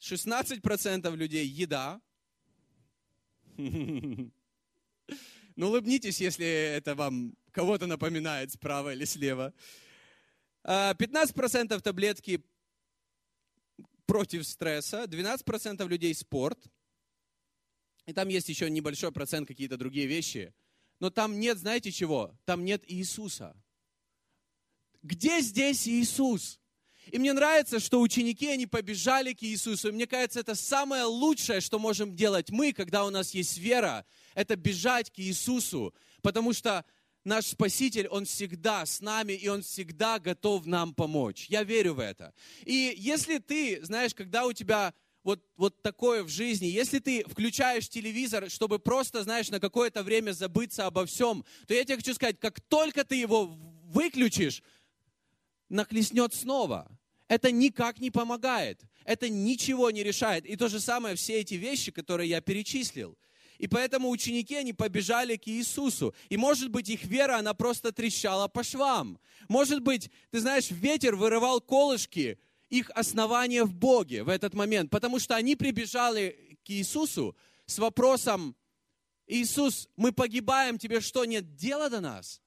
16% 0.00 1.16
людей 1.16 1.46
еда. 1.46 2.00
Ну, 5.56 5.66
улыбнитесь, 5.66 6.20
если 6.20 6.46
это 6.46 6.94
вам 6.94 7.34
кого-то 7.50 7.86
напоминает 7.86 8.52
справа 8.52 8.94
или 8.94 9.04
слева. 9.04 9.52
15% 10.64 11.72
а, 11.74 11.80
таблетки 11.80 12.42
против 14.06 14.46
стресса, 14.46 15.04
12% 15.04 15.86
людей 15.88 16.14
спорт. 16.14 16.58
И 18.06 18.12
там 18.14 18.28
есть 18.28 18.48
еще 18.48 18.70
небольшой 18.70 19.12
процент 19.12 19.48
какие-то 19.48 19.76
другие 19.76 20.06
вещи. 20.06 20.54
Но 20.98 21.10
там 21.10 21.38
нет, 21.38 21.58
знаете 21.58 21.90
чего? 21.90 22.34
Там 22.44 22.64
нет 22.64 22.82
Иисуса. 22.86 23.54
Где 25.02 25.40
здесь 25.40 25.86
Иисус? 25.88 26.59
И 27.12 27.18
мне 27.18 27.32
нравится, 27.32 27.80
что 27.80 28.00
ученики, 28.00 28.48
они 28.48 28.66
побежали 28.66 29.32
к 29.32 29.42
Иисусу. 29.42 29.88
И 29.88 29.92
мне 29.92 30.06
кажется, 30.06 30.40
это 30.40 30.54
самое 30.54 31.04
лучшее, 31.04 31.60
что 31.60 31.78
можем 31.78 32.14
делать 32.14 32.50
мы, 32.50 32.72
когда 32.72 33.04
у 33.04 33.10
нас 33.10 33.34
есть 33.34 33.58
вера, 33.58 34.06
это 34.34 34.54
бежать 34.54 35.10
к 35.10 35.18
Иисусу. 35.18 35.92
Потому 36.22 36.52
что 36.52 36.84
наш 37.24 37.46
Спаситель, 37.46 38.06
Он 38.08 38.26
всегда 38.26 38.86
с 38.86 39.00
нами, 39.00 39.32
и 39.32 39.48
Он 39.48 39.62
всегда 39.62 40.20
готов 40.20 40.66
нам 40.66 40.94
помочь. 40.94 41.46
Я 41.48 41.64
верю 41.64 41.94
в 41.94 41.98
это. 41.98 42.32
И 42.64 42.94
если 42.96 43.38
ты, 43.38 43.84
знаешь, 43.84 44.14
когда 44.14 44.46
у 44.46 44.52
тебя 44.52 44.94
вот, 45.24 45.44
вот 45.56 45.82
такое 45.82 46.22
в 46.22 46.28
жизни, 46.28 46.66
если 46.66 47.00
ты 47.00 47.24
включаешь 47.24 47.88
телевизор, 47.88 48.48
чтобы 48.48 48.78
просто, 48.78 49.24
знаешь, 49.24 49.50
на 49.50 49.58
какое-то 49.58 50.04
время 50.04 50.30
забыться 50.30 50.86
обо 50.86 51.06
всем, 51.06 51.44
то 51.66 51.74
я 51.74 51.84
тебе 51.84 51.96
хочу 51.96 52.14
сказать, 52.14 52.38
как 52.38 52.60
только 52.60 53.04
ты 53.04 53.16
его 53.16 53.46
выключишь, 53.86 54.62
нахлестнет 55.68 56.34
снова 56.34 56.88
это 57.30 57.52
никак 57.52 58.00
не 58.00 58.10
помогает. 58.10 58.82
Это 59.04 59.28
ничего 59.28 59.92
не 59.92 60.02
решает. 60.02 60.44
И 60.46 60.56
то 60.56 60.68
же 60.68 60.80
самое 60.80 61.14
все 61.14 61.34
эти 61.34 61.54
вещи, 61.54 61.92
которые 61.92 62.28
я 62.28 62.40
перечислил. 62.40 63.16
И 63.58 63.68
поэтому 63.68 64.10
ученики, 64.10 64.56
они 64.56 64.72
побежали 64.72 65.36
к 65.36 65.46
Иисусу. 65.46 66.12
И 66.28 66.36
может 66.36 66.70
быть 66.70 66.88
их 66.88 67.04
вера, 67.04 67.38
она 67.38 67.54
просто 67.54 67.92
трещала 67.92 68.48
по 68.48 68.64
швам. 68.64 69.20
Может 69.48 69.80
быть, 69.80 70.10
ты 70.32 70.40
знаешь, 70.40 70.72
ветер 70.72 71.14
вырывал 71.14 71.60
колышки, 71.60 72.36
их 72.68 72.90
основания 72.96 73.62
в 73.62 73.72
Боге 73.74 74.24
в 74.24 74.28
этот 74.28 74.54
момент. 74.54 74.90
Потому 74.90 75.20
что 75.20 75.36
они 75.36 75.54
прибежали 75.54 76.58
к 76.64 76.70
Иисусу 76.70 77.36
с 77.64 77.78
вопросом, 77.78 78.56
Иисус, 79.28 79.88
мы 79.94 80.10
погибаем, 80.10 80.78
тебе 80.78 81.00
что, 81.00 81.24
нет 81.24 81.54
дела 81.54 81.90
до 81.90 82.00
нас? 82.00 82.40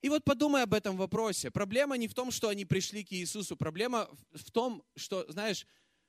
И 0.00 0.08
вот 0.08 0.24
подумай 0.24 0.62
об 0.62 0.74
этом 0.74 0.96
вопросе. 0.96 1.50
Проблема 1.50 1.96
не 1.96 2.06
в 2.06 2.14
том, 2.14 2.30
что 2.30 2.48
они 2.48 2.64
пришли 2.64 3.04
к 3.04 3.12
Иисусу. 3.12 3.56
Проблема 3.56 4.08
в 4.32 4.50
том, 4.50 4.84
что, 4.94 5.24
знаешь, 5.28 5.66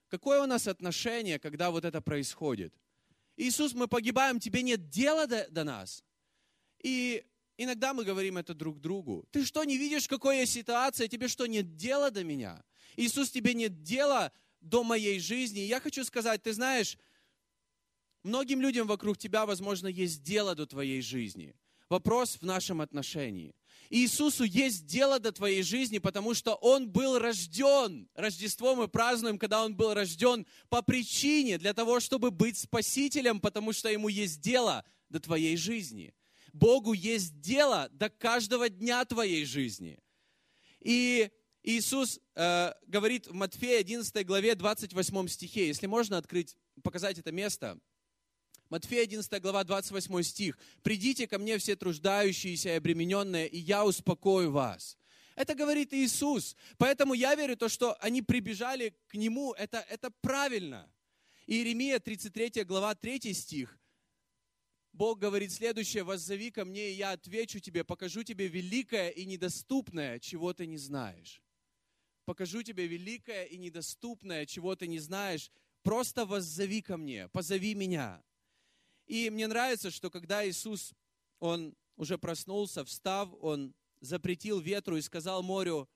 какое 0.09 0.41
у 0.41 0.45
нас 0.45 0.67
отношение, 0.67 1.39
когда 1.39 1.71
вот 1.71 1.85
это 1.85 2.01
происходит. 2.01 2.73
Иисус, 3.35 3.73
мы 3.73 3.87
погибаем, 3.87 4.39
тебе 4.39 4.61
нет 4.61 4.89
дела 4.89 5.25
до, 5.25 5.47
до 5.49 5.63
нас. 5.63 6.03
И 6.83 7.25
иногда 7.57 7.93
мы 7.93 8.03
говорим 8.03 8.37
это 8.37 8.53
друг 8.53 8.79
другу. 8.79 9.25
Ты 9.31 9.43
что, 9.43 9.63
не 9.63 9.77
видишь, 9.77 10.07
какая 10.07 10.45
ситуация? 10.45 11.07
Тебе 11.07 11.27
что, 11.27 11.47
нет 11.47 11.75
дела 11.75 12.11
до 12.11 12.23
меня? 12.23 12.63
Иисус, 12.95 13.31
тебе 13.31 13.53
нет 13.53 13.81
дела 13.81 14.31
до 14.61 14.83
моей 14.83 15.19
жизни. 15.19 15.61
И 15.61 15.67
я 15.67 15.79
хочу 15.79 16.03
сказать, 16.03 16.43
ты 16.43 16.53
знаешь, 16.53 16.97
многим 18.23 18.61
людям 18.61 18.87
вокруг 18.87 19.17
тебя, 19.17 19.45
возможно, 19.45 19.87
есть 19.87 20.21
дело 20.21 20.53
до 20.53 20.67
твоей 20.67 21.01
жизни. 21.01 21.55
Вопрос 21.87 22.35
в 22.35 22.45
нашем 22.45 22.81
отношении. 22.81 23.55
Иисусу 23.89 24.43
есть 24.43 24.85
дело 24.85 25.19
до 25.19 25.31
твоей 25.31 25.63
жизни, 25.63 25.97
потому 25.97 26.33
что 26.33 26.53
Он 26.55 26.89
был 26.89 27.17
рожден. 27.17 28.07
Рождество 28.13 28.75
мы 28.75 28.87
празднуем, 28.87 29.39
когда 29.39 29.63
Он 29.63 29.75
был 29.75 29.93
рожден 29.93 30.45
по 30.69 30.81
причине, 30.81 31.57
для 31.57 31.73
того, 31.73 31.99
чтобы 31.99 32.31
быть 32.31 32.57
спасителем, 32.57 33.39
потому 33.39 33.73
что 33.73 33.89
Ему 33.89 34.07
есть 34.07 34.41
дело 34.41 34.85
до 35.09 35.19
твоей 35.19 35.57
жизни. 35.57 36.13
Богу 36.53 36.93
есть 36.93 37.39
дело 37.41 37.89
до 37.91 38.09
каждого 38.09 38.69
дня 38.69 39.03
твоей 39.05 39.45
жизни. 39.45 39.99
И 40.79 41.29
Иисус 41.63 42.19
э, 42.35 42.73
говорит 42.87 43.27
в 43.27 43.33
Матфея 43.33 43.79
11 43.79 44.25
главе 44.25 44.55
28 44.55 45.27
стихе, 45.27 45.67
если 45.67 45.87
можно 45.87 46.17
открыть, 46.17 46.55
показать 46.81 47.17
это 47.17 47.31
место– 47.31 47.79
Матфея 48.69 49.03
11 49.03 49.41
глава 49.41 49.63
28 49.63 50.21
стих. 50.21 50.59
«Придите 50.83 51.27
ко 51.27 51.39
мне 51.39 51.57
все 51.57 51.75
труждающиеся 51.75 52.69
и 52.69 52.77
обремененные, 52.77 53.47
и 53.47 53.57
я 53.57 53.83
успокою 53.83 54.51
вас». 54.51 54.95
Это 55.35 55.55
говорит 55.55 55.91
Иисус. 55.93 56.55
Поэтому 56.77 57.15
я 57.15 57.33
верю, 57.33 57.57
то, 57.57 57.67
что 57.67 57.95
они 57.99 58.21
прибежали 58.21 58.93
к 59.07 59.15
Нему, 59.15 59.53
это, 59.53 59.79
это 59.89 60.11
правильно. 60.11 60.91
Иеремия 61.47 61.99
33 61.99 62.63
глава 62.63 62.93
3 62.93 63.33
стих. 63.33 63.79
Бог 64.93 65.17
говорит 65.17 65.51
следующее, 65.51 66.03
«Воззови 66.03 66.51
ко 66.51 66.63
мне, 66.65 66.91
и 66.91 66.95
я 66.95 67.13
отвечу 67.13 67.59
тебе, 67.59 67.83
покажу 67.83 68.21
тебе 68.23 68.47
великое 68.47 69.09
и 69.09 69.25
недоступное, 69.25 70.19
чего 70.19 70.53
ты 70.53 70.67
не 70.67 70.77
знаешь». 70.77 71.41
Покажу 72.25 72.61
тебе 72.61 72.85
великое 72.85 73.45
и 73.45 73.57
недоступное, 73.57 74.45
чего 74.45 74.75
ты 74.75 74.85
не 74.85 74.99
знаешь. 74.99 75.51
Просто 75.81 76.27
воззови 76.27 76.83
ко 76.83 76.95
мне, 76.97 77.27
позови 77.29 77.73
меня. 77.73 78.21
И 79.09 79.31
мне 79.31 79.47
нравится, 79.47 79.89
что 79.89 80.11
когда 80.11 80.47
Иисус, 80.47 80.93
Он 81.39 81.75
уже 81.97 82.19
проснулся, 82.19 82.85
встав, 82.85 83.27
Он 83.41 83.73
запретил 84.01 84.59
ветру 84.59 84.97
и 84.97 85.01
сказал 85.01 85.41
морю, 85.41 85.89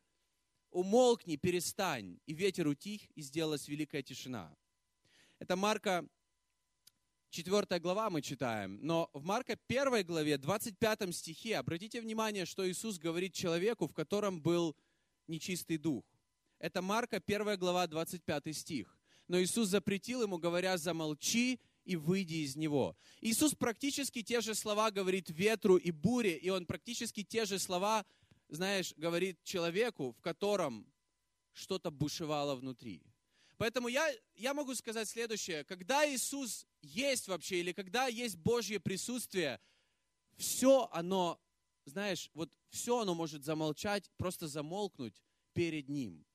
умолкни, 0.71 1.35
перестань. 1.35 2.19
И 2.25 2.33
ветер 2.33 2.67
утих, 2.67 3.03
и 3.11 3.21
сделалась 3.21 3.67
великая 3.67 4.01
тишина. 4.01 4.57
Это 5.37 5.55
Марка 5.55 6.03
4 7.29 7.79
глава 7.79 8.09
мы 8.09 8.23
читаем. 8.23 8.79
Но 8.81 9.11
в 9.13 9.23
Марка 9.23 9.59
1 9.67 10.03
главе, 10.07 10.39
25 10.39 11.15
стихе, 11.15 11.57
обратите 11.57 12.01
внимание, 12.01 12.47
что 12.47 12.67
Иисус 12.67 12.97
говорит 12.97 13.35
человеку, 13.35 13.87
в 13.87 13.93
котором 13.93 14.41
был 14.41 14.75
нечистый 15.27 15.77
дух. 15.77 16.03
Это 16.57 16.81
Марка 16.81 17.21
1 17.23 17.59
глава, 17.59 17.85
25 17.85 18.55
стих. 18.57 18.97
Но 19.27 19.39
Иисус 19.39 19.67
запретил 19.69 20.23
ему, 20.23 20.39
говоря, 20.39 20.77
замолчи 20.77 21.59
и 21.85 21.95
выйди 21.95 22.35
из 22.35 22.55
него. 22.55 22.95
Иисус 23.21 23.55
практически 23.55 24.21
те 24.21 24.41
же 24.41 24.55
слова 24.55 24.91
говорит 24.91 25.29
ветру 25.29 25.77
и 25.77 25.91
буре, 25.91 26.37
и 26.37 26.49
он 26.49 26.65
практически 26.65 27.23
те 27.23 27.45
же 27.45 27.59
слова, 27.59 28.05
знаешь, 28.49 28.93
говорит 28.97 29.43
человеку, 29.43 30.13
в 30.13 30.21
котором 30.21 30.85
что-то 31.53 31.91
бушевало 31.91 32.55
внутри. 32.55 33.03
Поэтому 33.57 33.87
я, 33.87 34.11
я 34.35 34.53
могу 34.53 34.75
сказать 34.75 35.07
следующее. 35.07 35.63
Когда 35.63 36.09
Иисус 36.09 36.65
есть 36.81 37.27
вообще, 37.27 37.59
или 37.59 37.71
когда 37.71 38.07
есть 38.07 38.35
Божье 38.37 38.79
присутствие, 38.79 39.59
все 40.35 40.89
оно, 40.91 41.39
знаешь, 41.85 42.29
вот 42.33 42.51
все 42.69 42.99
оно 42.99 43.13
может 43.13 43.45
замолчать, 43.45 44.09
просто 44.17 44.47
замолкнуть 44.47 45.21
перед 45.53 45.87
Ним. 45.89 46.25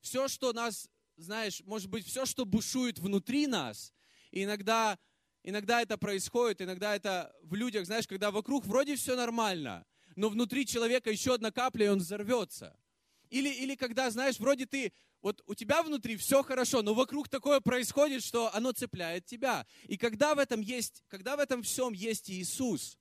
Все, 0.00 0.28
что 0.28 0.52
нас, 0.52 0.90
знаешь, 1.16 1.62
может 1.64 1.88
быть, 1.88 2.06
все, 2.06 2.26
что 2.26 2.44
бушует 2.44 2.98
внутри 2.98 3.46
нас, 3.46 3.92
и 4.34 4.42
иногда, 4.42 4.98
иногда 5.44 5.80
это 5.80 5.96
происходит, 5.96 6.60
иногда 6.60 6.96
это 6.96 7.32
в 7.42 7.54
людях, 7.54 7.86
знаешь, 7.86 8.08
когда 8.08 8.32
вокруг 8.32 8.66
вроде 8.66 8.96
все 8.96 9.14
нормально, 9.14 9.86
но 10.16 10.28
внутри 10.28 10.66
человека 10.66 11.08
еще 11.08 11.34
одна 11.34 11.52
капля, 11.52 11.86
и 11.86 11.88
он 11.88 11.98
взорвется. 12.00 12.76
Или, 13.30 13.48
или 13.48 13.76
когда, 13.76 14.10
знаешь, 14.10 14.40
вроде 14.40 14.66
ты, 14.66 14.92
вот 15.22 15.40
у 15.46 15.54
тебя 15.54 15.84
внутри 15.84 16.16
все 16.16 16.42
хорошо, 16.42 16.82
но 16.82 16.94
вокруг 16.94 17.28
такое 17.28 17.60
происходит, 17.60 18.24
что 18.24 18.52
оно 18.52 18.72
цепляет 18.72 19.24
тебя. 19.24 19.66
И 19.84 19.96
когда 19.96 20.34
в 20.34 20.40
этом 20.40 20.60
есть, 20.60 21.04
когда 21.06 21.36
в 21.36 21.40
этом 21.40 21.62
всем 21.62 21.92
есть 21.92 22.28
Иисус, 22.28 22.98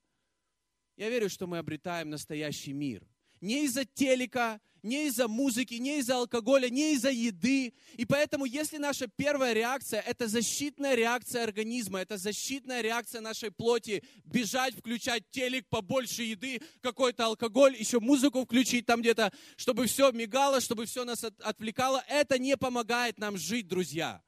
я 0.97 1.09
верю, 1.09 1.29
что 1.29 1.47
мы 1.47 1.57
обретаем 1.57 2.11
настоящий 2.11 2.73
мир. 2.73 3.07
Не 3.41 3.65
из-за 3.65 3.85
телека, 3.85 4.61
не 4.83 5.07
из-за 5.07 5.27
музыки, 5.27 5.75
не 5.75 5.99
из-за 5.99 6.17
алкоголя, 6.17 6.69
не 6.69 6.93
из-за 6.93 7.09
еды. 7.09 7.73
И 7.93 8.05
поэтому, 8.05 8.45
если 8.45 8.77
наша 8.77 9.07
первая 9.07 9.53
реакция– 9.53 10.01
это 10.05 10.27
защитная 10.27 10.93
реакция 10.95 11.43
организма, 11.43 11.99
это 11.99 12.17
защитная 12.17 12.81
реакция 12.81 13.21
нашей 13.21 13.49
плоти, 13.49 14.03
бежать, 14.25 14.75
включать 14.75 15.29
телек, 15.31 15.65
побольше 15.69 16.23
еды, 16.23 16.61
какой-то 16.81 17.25
алкоголь, 17.25 17.75
еще 17.77 17.99
музыку 17.99 18.43
включить 18.43 18.85
там 18.85 19.01
где-то, 19.01 19.31
чтобы 19.55 19.87
все 19.87 20.11
мигало, 20.11 20.59
чтобы 20.59 20.85
все 20.85 21.05
нас 21.05 21.23
отвлекало, 21.23 22.03
это 22.07 22.37
не 22.37 22.57
помогает 22.57 23.17
нам 23.17 23.37
жить, 23.37 23.67
друзья. 23.67 24.21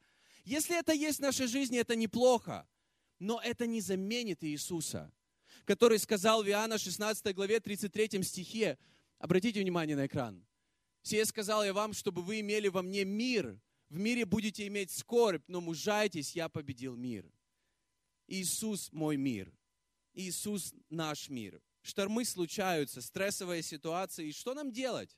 Если 0.45 0.77
это 0.79 0.93
есть 0.93 1.19
в 1.19 1.21
нашей 1.21 1.47
жизни, 1.47 1.79
это 1.79 1.95
неплохо, 1.95 2.67
но 3.19 3.41
это 3.43 3.67
не 3.67 3.81
заменит 3.81 4.43
Иисуса, 4.43 5.11
который 5.65 5.99
сказал 5.99 6.43
в 6.43 6.47
Иоанна 6.47 6.77
16 6.77 7.35
главе 7.35 7.59
33 7.59 8.23
стихе, 8.23 8.77
Обратите 9.19 9.61
внимание 9.61 9.95
на 9.95 10.05
экран. 10.05 10.45
Сие 11.01 11.25
сказал 11.25 11.63
я 11.63 11.73
вам, 11.73 11.93
чтобы 11.93 12.21
вы 12.21 12.39
имели 12.39 12.67
во 12.67 12.81
мне 12.81 13.05
мир. 13.05 13.59
В 13.89 13.97
мире 13.97 14.25
будете 14.25 14.65
иметь 14.67 14.91
скорбь, 14.91 15.43
но 15.47 15.61
мужайтесь, 15.61 16.35
я 16.35 16.49
победил 16.49 16.95
мир. 16.95 17.31
Иисус 18.27 18.91
мой 18.91 19.17
мир. 19.17 19.53
Иисус 20.13 20.73
наш 20.89 21.29
мир. 21.29 21.61
Штормы 21.81 22.25
случаются, 22.25 23.01
стрессовые 23.01 23.61
ситуации. 23.61 24.29
И 24.29 24.33
что 24.33 24.55
нам 24.55 24.71
делать? 24.71 25.15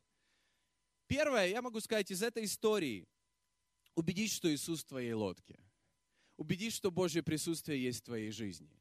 Первое, 1.08 1.48
я 1.48 1.62
могу 1.62 1.80
сказать 1.80 2.12
из 2.12 2.22
этой 2.22 2.44
истории, 2.44 3.08
убедись, 3.96 4.34
что 4.34 4.54
Иисус 4.54 4.84
в 4.84 4.88
твоей 4.88 5.14
лодке. 5.14 5.58
Убедись, 6.36 6.76
что 6.76 6.92
Божье 6.92 7.24
присутствие 7.24 7.82
есть 7.82 8.02
в 8.02 8.06
твоей 8.06 8.32
жизни. 8.32 8.77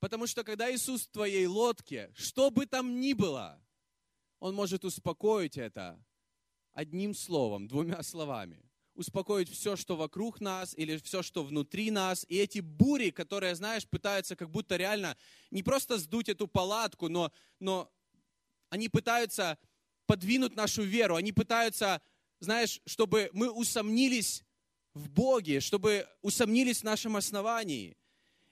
Потому 0.00 0.26
что 0.26 0.44
когда 0.44 0.72
Иисус 0.72 1.06
в 1.06 1.10
твоей 1.10 1.46
лодке, 1.46 2.10
что 2.14 2.50
бы 2.50 2.66
там 2.66 3.00
ни 3.00 3.12
было, 3.12 3.60
Он 4.38 4.54
может 4.54 4.84
успокоить 4.84 5.56
это 5.56 6.02
одним 6.72 7.14
словом, 7.14 7.66
двумя 7.66 8.02
словами. 8.02 8.62
Успокоить 8.94 9.50
все, 9.50 9.76
что 9.76 9.96
вокруг 9.96 10.40
нас, 10.40 10.74
или 10.76 10.96
все, 10.98 11.22
что 11.22 11.44
внутри 11.44 11.90
нас. 11.90 12.24
И 12.28 12.36
эти 12.36 12.60
бури, 12.60 13.10
которые, 13.10 13.54
знаешь, 13.54 13.86
пытаются 13.86 14.36
как 14.36 14.50
будто 14.50 14.76
реально 14.76 15.16
не 15.50 15.62
просто 15.62 15.98
сдуть 15.98 16.28
эту 16.28 16.46
палатку, 16.46 17.08
но, 17.08 17.32
но 17.58 17.90
они 18.70 18.88
пытаются 18.88 19.58
подвинуть 20.06 20.56
нашу 20.56 20.82
веру. 20.82 21.16
Они 21.16 21.32
пытаются, 21.32 22.00
знаешь, 22.40 22.80
чтобы 22.86 23.30
мы 23.32 23.50
усомнились 23.50 24.44
в 24.94 25.10
Боге, 25.10 25.60
чтобы 25.60 26.08
усомнились 26.22 26.80
в 26.80 26.84
нашем 26.84 27.16
основании. 27.16 27.96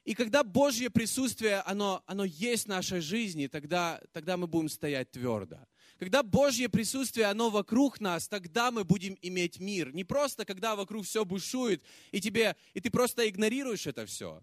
И 0.04 0.14
когда 0.14 0.44
Божье 0.44 0.90
присутствие, 0.90 1.60
оно, 1.60 2.02
оно 2.06 2.24
есть 2.24 2.64
в 2.64 2.68
нашей 2.68 3.00
жизни, 3.00 3.46
тогда, 3.46 4.00
тогда 4.12 4.36
мы 4.36 4.46
будем 4.46 4.68
стоять 4.68 5.10
твердо. 5.10 5.58
Когда 5.98 6.22
Божье 6.22 6.68
присутствие, 6.68 7.26
оно 7.26 7.48
вокруг 7.48 8.00
нас, 8.00 8.28
тогда 8.28 8.70
мы 8.70 8.84
будем 8.84 9.16
иметь 9.22 9.60
мир. 9.60 9.94
Не 9.94 10.04
просто, 10.04 10.44
когда 10.44 10.76
вокруг 10.76 11.06
все 11.06 11.24
бушует, 11.24 11.82
и, 12.12 12.20
тебе, 12.20 12.56
и 12.74 12.80
ты 12.80 12.90
просто 12.90 13.26
игнорируешь 13.28 13.86
это 13.86 14.04
все. 14.04 14.42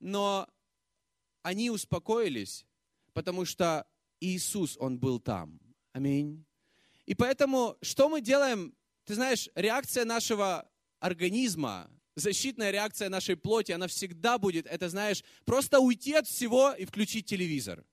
Но 0.00 0.48
они 1.42 1.70
успокоились, 1.70 2.66
потому 3.12 3.44
что 3.44 3.86
Иисус, 4.18 4.76
Он 4.78 4.98
был 4.98 5.20
там. 5.20 5.60
Аминь. 5.92 6.44
И 7.06 7.14
поэтому, 7.14 7.76
что 7.82 8.08
мы 8.08 8.20
делаем? 8.20 8.74
Ты 9.04 9.14
знаешь, 9.14 9.48
реакция 9.54 10.04
нашего 10.04 10.68
организма, 10.98 11.90
защитная 12.16 12.70
реакция 12.70 13.08
нашей 13.08 13.36
плоти, 13.36 13.72
она 13.72 13.86
всегда 13.86 14.38
будет, 14.38 14.66
это 14.66 14.88
знаешь, 14.88 15.24
просто 15.44 15.80
уйти 15.80 16.14
от 16.14 16.26
всего 16.26 16.72
и 16.72 16.84
включить 16.84 17.26
телевизор. 17.26 17.84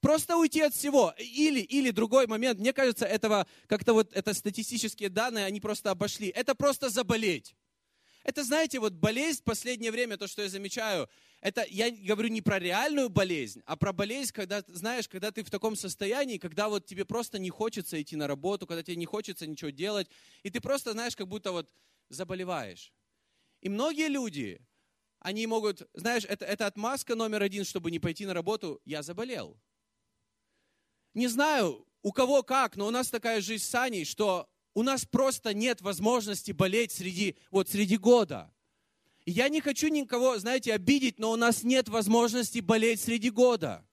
Просто 0.00 0.36
уйти 0.36 0.60
от 0.60 0.74
всего. 0.74 1.14
Или, 1.18 1.60
или 1.60 1.90
другой 1.90 2.26
момент, 2.26 2.60
мне 2.60 2.72
кажется, 2.72 3.06
этого, 3.06 3.46
как-то 3.66 3.92
вот 3.92 4.12
это 4.12 4.34
статистические 4.34 5.08
данные, 5.08 5.46
они 5.46 5.60
просто 5.60 5.90
обошли. 5.90 6.28
Это 6.28 6.54
просто 6.54 6.90
заболеть. 6.90 7.56
Это, 8.22 8.42
знаете, 8.42 8.80
вот 8.80 8.92
болезнь 8.92 9.40
в 9.40 9.44
последнее 9.44 9.92
время, 9.92 10.16
то, 10.16 10.26
что 10.26 10.42
я 10.42 10.48
замечаю, 10.48 11.08
это 11.40 11.64
я 11.68 11.90
говорю 11.90 12.28
не 12.28 12.42
про 12.42 12.58
реальную 12.58 13.08
болезнь, 13.08 13.62
а 13.66 13.76
про 13.76 13.92
болезнь, 13.92 14.32
когда, 14.32 14.64
знаешь, 14.66 15.08
когда 15.08 15.30
ты 15.30 15.44
в 15.44 15.50
таком 15.50 15.76
состоянии, 15.76 16.38
когда 16.38 16.68
вот 16.68 16.86
тебе 16.86 17.04
просто 17.04 17.38
не 17.38 17.50
хочется 17.50 18.00
идти 18.02 18.16
на 18.16 18.26
работу, 18.26 18.66
когда 18.66 18.82
тебе 18.82 18.96
не 18.96 19.06
хочется 19.06 19.46
ничего 19.46 19.70
делать, 19.70 20.08
и 20.42 20.50
ты 20.50 20.60
просто, 20.60 20.92
знаешь, 20.92 21.14
как 21.14 21.28
будто 21.28 21.52
вот 21.52 21.70
заболеваешь. 22.08 22.92
И 23.66 23.68
многие 23.68 24.06
люди, 24.06 24.60
они 25.18 25.44
могут, 25.48 25.88
знаешь, 25.92 26.24
это, 26.24 26.44
это 26.44 26.66
отмазка 26.66 27.16
номер 27.16 27.42
один, 27.42 27.64
чтобы 27.64 27.90
не 27.90 27.98
пойти 27.98 28.24
на 28.24 28.32
работу, 28.32 28.80
я 28.84 29.02
заболел. 29.02 29.60
Не 31.14 31.26
знаю, 31.26 31.84
у 32.00 32.12
кого 32.12 32.44
как, 32.44 32.76
но 32.76 32.86
у 32.86 32.92
нас 32.92 33.08
такая 33.08 33.40
жизнь 33.40 33.64
с 33.64 33.68
Саней, 33.68 34.04
что 34.04 34.48
у 34.72 34.84
нас 34.84 35.04
просто 35.04 35.52
нет 35.52 35.80
возможности 35.80 36.52
болеть 36.52 36.92
среди, 36.92 37.36
вот 37.50 37.68
среди 37.68 37.96
года. 37.96 38.54
И 39.24 39.32
я 39.32 39.48
не 39.48 39.60
хочу 39.60 39.88
никого, 39.88 40.38
знаете, 40.38 40.72
обидеть, 40.72 41.18
но 41.18 41.32
у 41.32 41.36
нас 41.36 41.64
нет 41.64 41.88
возможности 41.88 42.60
болеть 42.60 43.00
среди 43.00 43.30
года. 43.30 43.84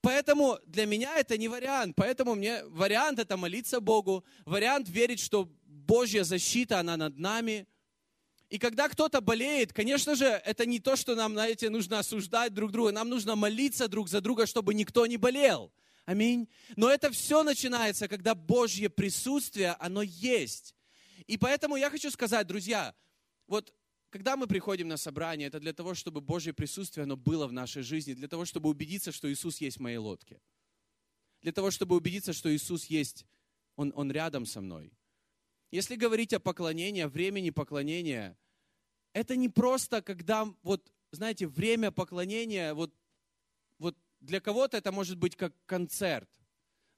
Поэтому 0.00 0.58
для 0.64 0.86
меня 0.86 1.18
это 1.18 1.36
не 1.36 1.48
вариант. 1.48 1.94
Поэтому 1.94 2.36
мне 2.36 2.64
вариант 2.64 3.18
это 3.18 3.36
молиться 3.36 3.82
Богу, 3.82 4.24
вариант 4.46 4.88
верить, 4.88 5.20
что 5.20 5.44
Божья 5.66 6.24
защита, 6.24 6.80
она 6.80 6.96
над 6.96 7.18
нами. 7.18 7.66
И 8.52 8.58
когда 8.58 8.90
кто-то 8.90 9.22
болеет, 9.22 9.72
конечно 9.72 10.14
же, 10.14 10.26
это 10.26 10.66
не 10.66 10.78
то, 10.78 10.94
что 10.94 11.14
нам, 11.14 11.32
знаете, 11.32 11.70
нужно 11.70 12.00
осуждать 12.00 12.52
друг 12.52 12.70
друга. 12.70 12.92
Нам 12.92 13.08
нужно 13.08 13.34
молиться 13.34 13.88
друг 13.88 14.10
за 14.10 14.20
друга, 14.20 14.44
чтобы 14.44 14.74
никто 14.74 15.06
не 15.06 15.16
болел. 15.16 15.72
Аминь. 16.04 16.46
Но 16.76 16.90
это 16.90 17.10
все 17.10 17.44
начинается, 17.44 18.08
когда 18.08 18.34
Божье 18.34 18.90
присутствие, 18.90 19.74
оно 19.78 20.02
есть. 20.02 20.74
И 21.26 21.38
поэтому 21.38 21.76
я 21.76 21.88
хочу 21.88 22.10
сказать, 22.10 22.46
друзья, 22.46 22.94
вот 23.46 23.72
когда 24.10 24.36
мы 24.36 24.46
приходим 24.46 24.86
на 24.86 24.98
собрание, 24.98 25.48
это 25.48 25.58
для 25.58 25.72
того, 25.72 25.94
чтобы 25.94 26.20
Божье 26.20 26.52
присутствие, 26.52 27.04
оно 27.04 27.16
было 27.16 27.46
в 27.46 27.54
нашей 27.54 27.82
жизни, 27.82 28.12
для 28.12 28.28
того, 28.28 28.44
чтобы 28.44 28.68
убедиться, 28.68 29.12
что 29.12 29.32
Иисус 29.32 29.62
есть 29.62 29.78
в 29.78 29.80
моей 29.80 29.96
лодке. 29.96 30.42
Для 31.40 31.52
того, 31.52 31.70
чтобы 31.70 31.96
убедиться, 31.96 32.34
что 32.34 32.54
Иисус 32.54 32.84
есть, 32.84 33.24
Он, 33.76 33.94
он 33.96 34.12
рядом 34.12 34.44
со 34.44 34.60
мной. 34.60 34.92
Если 35.72 35.96
говорить 35.96 36.34
о 36.34 36.38
поклонении, 36.38 37.00
о 37.00 37.08
времени 37.08 37.48
поклонения, 37.48 38.36
это 39.14 39.36
не 39.36 39.48
просто, 39.48 40.02
когда, 40.02 40.46
вот, 40.62 40.92
знаете, 41.12 41.46
время 41.46 41.90
поклонения, 41.90 42.74
вот, 42.74 42.94
вот 43.78 43.96
для 44.20 44.40
кого-то 44.40 44.76
это 44.76 44.92
может 44.92 45.16
быть 45.16 45.34
как 45.34 45.54
концерт. 45.64 46.28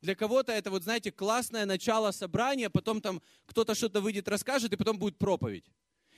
Для 0.00 0.16
кого-то 0.16 0.50
это, 0.50 0.72
вот 0.72 0.82
знаете, 0.82 1.12
классное 1.12 1.66
начало 1.66 2.10
собрания, 2.10 2.68
потом 2.68 3.00
там 3.00 3.22
кто-то 3.46 3.76
что-то 3.76 4.00
выйдет, 4.00 4.26
расскажет, 4.26 4.72
и 4.72 4.76
потом 4.76 4.98
будет 4.98 5.18
проповедь. 5.18 5.70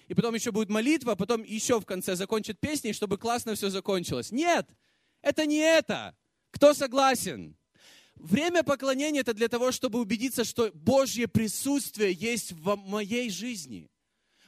И 0.08 0.14
потом 0.14 0.34
еще 0.34 0.50
будет 0.50 0.70
молитва, 0.70 1.14
потом 1.14 1.42
еще 1.42 1.78
в 1.78 1.84
конце 1.84 2.16
закончит 2.16 2.58
песней, 2.58 2.94
чтобы 2.94 3.18
классно 3.18 3.54
все 3.54 3.68
закончилось. 3.68 4.32
Нет, 4.32 4.66
это 5.20 5.44
не 5.44 5.58
это. 5.58 6.16
Кто 6.52 6.72
согласен? 6.72 7.54
Время 8.16 8.62
поклонения 8.62 9.20
это 9.20 9.34
для 9.34 9.48
того, 9.48 9.72
чтобы 9.72 10.00
убедиться, 10.00 10.44
что 10.44 10.70
Божье 10.74 11.28
присутствие 11.28 12.12
есть 12.12 12.52
в 12.52 12.76
моей 12.76 13.30
жизни– 13.30 13.90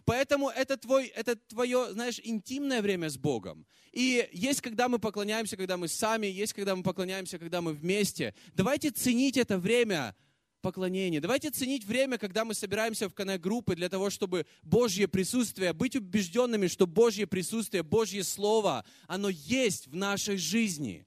Поэтому 0.08 0.48
это, 0.48 0.78
твой, 0.78 1.08
это 1.08 1.36
твое, 1.36 1.92
знаешь, 1.92 2.18
интимное 2.24 2.80
время 2.80 3.10
с 3.10 3.18
Богом. 3.18 3.66
И 3.92 4.26
есть, 4.32 4.62
когда 4.62 4.88
мы 4.88 4.98
поклоняемся, 4.98 5.54
когда 5.58 5.76
мы 5.76 5.86
сами, 5.86 6.26
есть, 6.26 6.54
когда 6.54 6.74
мы 6.74 6.82
поклоняемся, 6.82 7.38
когда 7.38 7.60
мы 7.60 7.74
вместе. 7.74 8.34
Давайте 8.54 8.88
ценить 8.88 9.36
это 9.36 9.58
время 9.58 10.16
поклонения. 10.62 11.20
Давайте 11.20 11.50
ценить 11.50 11.84
время, 11.84 12.16
когда 12.16 12.46
мы 12.46 12.54
собираемся 12.54 13.10
в 13.10 13.14
коннект-группы 13.14 13.76
для 13.76 13.90
того, 13.90 14.08
чтобы 14.08 14.46
Божье 14.62 15.08
присутствие, 15.08 15.74
быть 15.74 15.94
убежденными, 15.94 16.68
что 16.68 16.86
Божье 16.86 17.26
присутствие, 17.26 17.82
Божье 17.82 18.24
Слово, 18.24 18.86
оно 19.08 19.28
есть 19.28 19.88
в 19.88 19.94
нашей 19.94 20.38
жизни. 20.38 21.06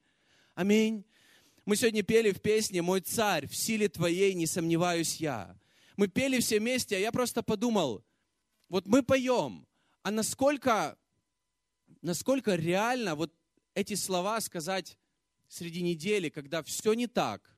Аминь. 0.53 1.05
Мы 1.65 1.75
сегодня 1.75 2.03
пели 2.03 2.31
в 2.31 2.41
песне 2.41 2.81
«Мой 2.81 3.01
царь, 3.01 3.47
в 3.47 3.55
силе 3.55 3.89
Твоей 3.89 4.33
не 4.33 4.47
сомневаюсь 4.47 5.17
я». 5.17 5.57
Мы 5.97 6.07
пели 6.07 6.39
все 6.39 6.59
вместе, 6.59 6.95
а 6.95 6.99
я 6.99 7.11
просто 7.11 7.43
подумал– 7.43 8.03
вот 8.71 8.87
мы 8.87 9.03
поем, 9.03 9.67
а 10.01 10.11
насколько, 10.11 10.97
насколько 12.01 12.55
реально 12.55 13.15
вот 13.15 13.33
эти 13.73 13.95
слова 13.95 14.39
сказать 14.39 14.97
среди 15.49 15.81
недели, 15.81 16.29
когда 16.29 16.63
все 16.63 16.93
не 16.93 17.07
так, 17.07 17.50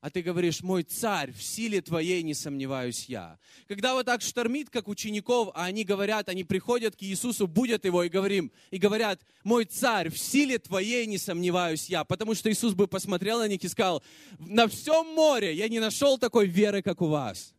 а 0.00 0.10
ты 0.10 0.22
говоришь, 0.22 0.62
мой 0.62 0.82
царь, 0.82 1.32
в 1.32 1.42
силе 1.42 1.80
твоей 1.80 2.22
не 2.22 2.34
сомневаюсь 2.34 3.06
я. 3.06 3.38
Когда 3.68 3.94
вот 3.94 4.06
так 4.06 4.22
штормит, 4.22 4.70
как 4.70 4.88
учеников, 4.88 5.50
а 5.54 5.64
они 5.64 5.84
говорят, 5.84 6.28
они 6.28 6.44
приходят 6.44 6.96
к 6.96 7.02
Иисусу, 7.02 7.46
будят 7.46 7.84
его 7.84 8.02
и 8.02 8.08
говорим, 8.08 8.50
и 8.70 8.78
говорят, 8.78 9.20
мой 9.44 9.64
царь, 9.64 10.08
в 10.08 10.18
силе 10.18 10.58
твоей 10.58 11.06
не 11.06 11.18
сомневаюсь 11.18 11.88
я. 11.88 12.04
Потому 12.04 12.34
что 12.34 12.50
Иисус 12.50 12.74
бы 12.74 12.88
посмотрел 12.88 13.38
на 13.40 13.48
них 13.48 13.62
и 13.62 13.68
сказал, 13.68 14.02
на 14.38 14.68
всем 14.68 15.06
море 15.14 15.54
я 15.54 15.68
не 15.68 15.80
нашел 15.80 16.18
такой 16.18 16.46
веры, 16.46 16.82
как 16.82 17.02
у 17.02 17.06
вас. 17.06 17.54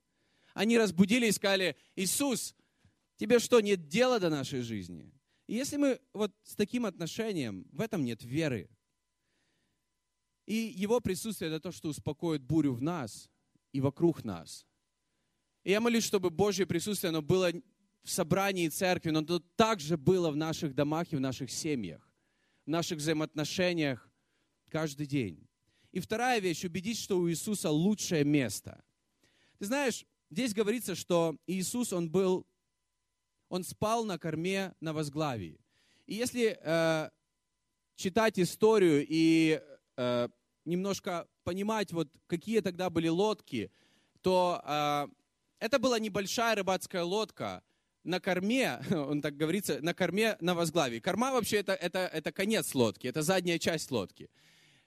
Они 0.54 0.78
разбудили 0.78 1.28
и 1.28 1.32
сказали, 1.32 1.76
Иисус, 1.96 2.56
Тебе 3.22 3.38
что, 3.38 3.62
нет 3.62 3.88
дела 3.88 4.20
до 4.20 4.32
нашей 4.32 4.62
жизни? 4.62 5.14
И 5.46 5.54
если 5.54 5.78
мы 5.78 6.00
вот 6.12 6.34
с 6.44 6.56
таким 6.56 6.88
отношением, 6.88 7.68
в 7.72 7.80
этом 7.80 8.04
нет 8.04 8.24
веры. 8.24 8.68
И 10.52 10.74
его 10.76 11.00
присутствие 11.00 11.50
это 11.50 11.62
то, 11.62 11.72
что 11.72 11.88
успокоит 11.88 12.42
бурю 12.42 12.74
в 12.74 12.82
нас 12.82 13.30
и 13.72 13.80
вокруг 13.80 14.26
нас. 14.26 14.66
И 15.64 15.72
я 15.72 15.80
молюсь, 15.80 16.04
чтобы 16.04 16.30
Божье 16.30 16.66
присутствие, 16.66 17.08
оно 17.08 17.22
было 17.22 17.54
в 18.04 18.10
собрании 18.10 18.68
церкви, 18.68 19.12
но 19.12 19.20
оно 19.20 19.40
также 19.56 19.96
было 19.96 20.30
в 20.30 20.36
наших 20.36 20.76
домах 20.76 21.14
и 21.14 21.16
в 21.16 21.22
наших 21.22 21.50
семьях, 21.50 22.06
в 22.66 22.70
наших 22.70 22.98
взаимоотношениях 22.98 24.10
каждый 24.70 25.06
день. 25.06 25.48
И 25.94 26.02
вторая 26.02 26.42
вещь, 26.42 26.66
убедись, 26.66 27.02
что 27.02 27.18
у 27.20 27.30
Иисуса 27.30 27.70
лучшее 27.70 28.26
место. 28.26 28.84
Ты 29.58 29.68
знаешь, 29.68 30.06
здесь 30.30 30.54
говорится, 30.54 30.96
что 30.96 31.38
Иисус, 31.48 31.94
Он 31.94 32.12
был 32.12 32.46
он 33.48 33.64
спал 33.64 34.04
на 34.04 34.20
корме 34.20 34.74
на 34.82 34.92
возглавии. 34.92 35.62
И 36.08 36.16
если 36.16 36.60
э, 36.62 37.10
читать 37.96 38.38
историю 38.38 39.06
и 39.08 39.62
э, 39.96 40.28
немножко 40.66 41.28
понимать, 41.44 41.92
вот 41.92 42.10
какие 42.28 42.60
тогда 42.60 42.90
были 42.90 43.08
лодки, 43.08 43.72
то 44.22 44.62
э, 44.64 45.08
это 45.60 45.80
была 45.80 46.00
небольшая 46.00 46.56
рыбацкая 46.56 47.04
лодка 47.04 47.64
на 48.04 48.20
корме, 48.20 48.80
он 48.92 49.22
так 49.22 49.38
говорится, 49.38 49.80
на 49.82 49.94
корме 49.94 50.38
на 50.40 50.56
возглавии. 50.56 51.00
Корма 51.00 51.32
вообще 51.32 51.58
это, 51.58 51.74
это, 51.74 52.00
это 52.00 52.32
конец 52.32 52.74
лодки, 52.76 53.08
это 53.08 53.22
задняя 53.22 53.60
часть 53.60 53.92
лодки 53.92 54.30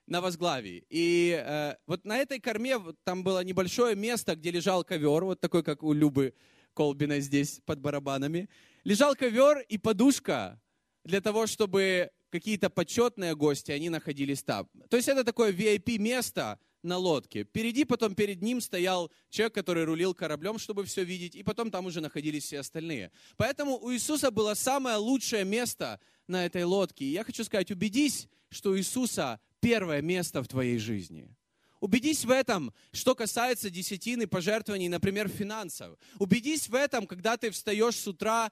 на 0.07 0.21
возглавии. 0.21 0.85
И 0.91 1.43
э, 1.45 1.77
вот 1.87 2.05
на 2.05 2.19
этой 2.19 2.41
корме 2.41 2.79
там 3.05 3.23
было 3.23 3.43
небольшое 3.43 3.97
место, 3.97 4.37
где 4.37 4.51
лежал 4.51 4.85
ковер, 4.85 5.25
вот 5.25 5.41
такой, 5.41 5.63
как 5.63 5.83
у 5.83 5.93
Любы 5.93 6.35
Колбина 6.75 7.21
здесь 7.21 7.61
под 7.65 7.81
барабанами. 7.81 8.49
Лежал 8.85 9.15
ковер 9.15 9.61
и 9.69 9.79
подушка 9.79 10.61
для 11.05 11.21
того, 11.21 11.47
чтобы 11.47 12.11
какие-то 12.35 12.69
почетные 12.69 13.37
гости, 13.37 13.71
они 13.71 13.91
находились 13.91 14.43
там. 14.43 14.69
То 14.91 14.97
есть 14.97 15.09
это 15.09 15.23
такое 15.23 15.53
VIP-место 15.53 16.59
на 16.83 16.97
лодке. 16.97 17.45
Впереди, 17.45 17.85
потом 17.85 18.17
перед 18.17 18.43
ним 18.43 18.61
стоял 18.61 19.13
человек, 19.31 19.55
который 19.55 19.85
рулил 19.85 20.15
кораблем, 20.15 20.59
чтобы 20.59 20.85
все 20.85 21.05
видеть, 21.05 21.37
и 21.37 21.45
потом 21.45 21.71
там 21.71 21.87
уже 21.87 22.01
находились 22.01 22.43
все 22.43 22.59
остальные. 22.59 23.13
Поэтому 23.37 23.79
у 23.79 23.93
Иисуса 23.93 24.33
было 24.33 24.55
самое 24.55 24.97
лучшее 24.97 25.45
место 25.45 26.01
на 26.27 26.45
этой 26.45 26.65
лодке. 26.65 27.05
И 27.05 27.13
я 27.13 27.23
хочу 27.23 27.45
сказать, 27.45 27.71
убедись, 27.71 28.27
что 28.51 28.71
у 28.71 28.77
Иисуса 28.77 29.39
первое 29.61 30.03
место 30.03 30.43
в 30.43 30.49
твоей 30.49 30.79
жизни. 30.79 31.29
Убедись 31.79 32.25
в 32.25 32.31
этом, 32.33 32.75
что 32.91 33.15
касается 33.15 33.71
десятины, 33.71 34.27
пожертвований, 34.27 34.89
например, 34.89 35.29
финансов. 35.29 35.97
Убедись 36.19 36.69
в 36.69 36.75
этом, 36.75 37.07
когда 37.07 37.37
ты 37.37 37.53
встаешь 37.53 37.95
с 37.95 38.09
утра 38.09 38.51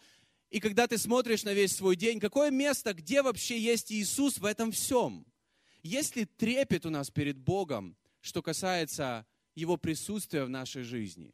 и 0.52 0.60
когда 0.60 0.86
ты 0.86 0.98
смотришь 0.98 1.44
на 1.44 1.54
весь 1.54 1.74
свой 1.74 1.96
день, 1.96 2.20
какое 2.20 2.50
место, 2.50 2.92
где 2.92 3.22
вообще 3.22 3.58
есть 3.58 3.90
Иисус 3.90 4.36
в 4.36 4.44
этом 4.44 4.70
всем. 4.70 5.26
Есть 5.82 6.14
ли 6.14 6.26
трепет 6.26 6.84
у 6.84 6.90
нас 6.90 7.10
перед 7.10 7.38
Богом, 7.38 7.96
что 8.20 8.42
касается 8.42 9.26
Его 9.54 9.78
присутствия 9.78 10.44
в 10.44 10.50
нашей 10.50 10.82
жизни? 10.82 11.32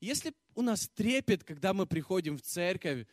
Если 0.00 0.34
у 0.56 0.62
нас 0.62 0.88
трепет, 0.88 1.44
когда 1.44 1.72
мы 1.72 1.86
приходим 1.86 2.36
в 2.36 2.42
церковь, 2.42 3.06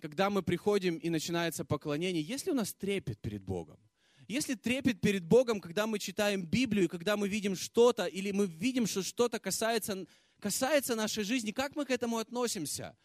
когда 0.00 0.28
мы 0.28 0.42
приходим 0.42 0.96
и 0.96 1.08
начинается 1.08 1.64
поклонение, 1.64 2.20
если 2.20 2.50
у 2.50 2.54
нас 2.54 2.74
трепет 2.74 3.20
перед 3.20 3.44
Богом? 3.44 3.78
Если 4.26 4.56
трепет 4.56 5.00
перед 5.00 5.24
Богом, 5.24 5.60
когда 5.60 5.86
мы 5.86 6.00
читаем 6.00 6.44
Библию, 6.44 6.88
когда 6.88 7.16
мы 7.16 7.28
видим 7.28 7.54
что-то, 7.54 8.06
или 8.06 8.32
мы 8.32 8.46
видим, 8.46 8.88
что 8.88 9.04
что-то 9.04 9.38
касается, 9.38 10.04
касается 10.40 10.96
нашей 10.96 11.22
жизни, 11.22 11.52
как 11.52 11.76
мы 11.76 11.84
к 11.84 11.90
этому 11.90 12.18
относимся? 12.18 12.96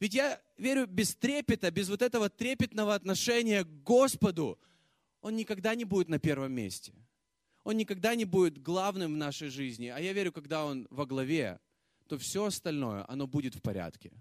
Ведь 0.00 0.14
я 0.14 0.40
верю, 0.58 0.86
без 0.86 1.14
трепета, 1.14 1.70
без 1.70 1.88
вот 1.88 2.02
этого 2.02 2.28
трепетного 2.28 2.94
отношения 2.94 3.64
к 3.64 3.82
Господу, 3.82 4.58
Он 5.20 5.36
никогда 5.36 5.74
не 5.74 5.84
будет 5.84 6.08
на 6.08 6.18
первом 6.18 6.52
месте. 6.52 6.92
Он 7.62 7.76
никогда 7.76 8.14
не 8.14 8.24
будет 8.24 8.60
главным 8.62 9.14
в 9.14 9.16
нашей 9.16 9.48
жизни. 9.48 9.86
А 9.86 9.98
я 9.98 10.12
верю, 10.12 10.32
когда 10.32 10.66
Он 10.66 10.86
во 10.90 11.06
главе, 11.06 11.60
то 12.08 12.18
все 12.18 12.44
остальное, 12.44 13.04
оно 13.08 13.26
будет 13.26 13.54
в 13.54 13.62
порядке. 13.62 14.12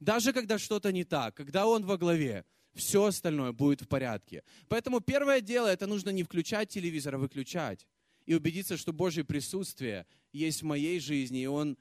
Даже 0.00 0.32
когда 0.32 0.58
что-то 0.58 0.92
не 0.92 1.04
так, 1.04 1.34
когда 1.34 1.66
Он 1.66 1.84
во 1.84 1.96
главе, 1.96 2.44
все 2.74 3.04
остальное 3.04 3.52
будет 3.52 3.82
в 3.82 3.88
порядке. 3.88 4.42
Поэтому 4.68 5.00
первое 5.00 5.40
дело, 5.40 5.66
это 5.66 5.86
нужно 5.86 6.10
не 6.10 6.22
включать 6.22 6.68
телевизор, 6.70 7.14
а 7.14 7.18
выключать. 7.18 7.86
И 8.26 8.34
убедиться, 8.34 8.76
что 8.76 8.92
Божье 8.92 9.24
присутствие 9.24 10.06
есть 10.32 10.62
в 10.62 10.66
моей 10.66 11.00
жизни, 11.00 11.42
и 11.42 11.46
Он, 11.46 11.76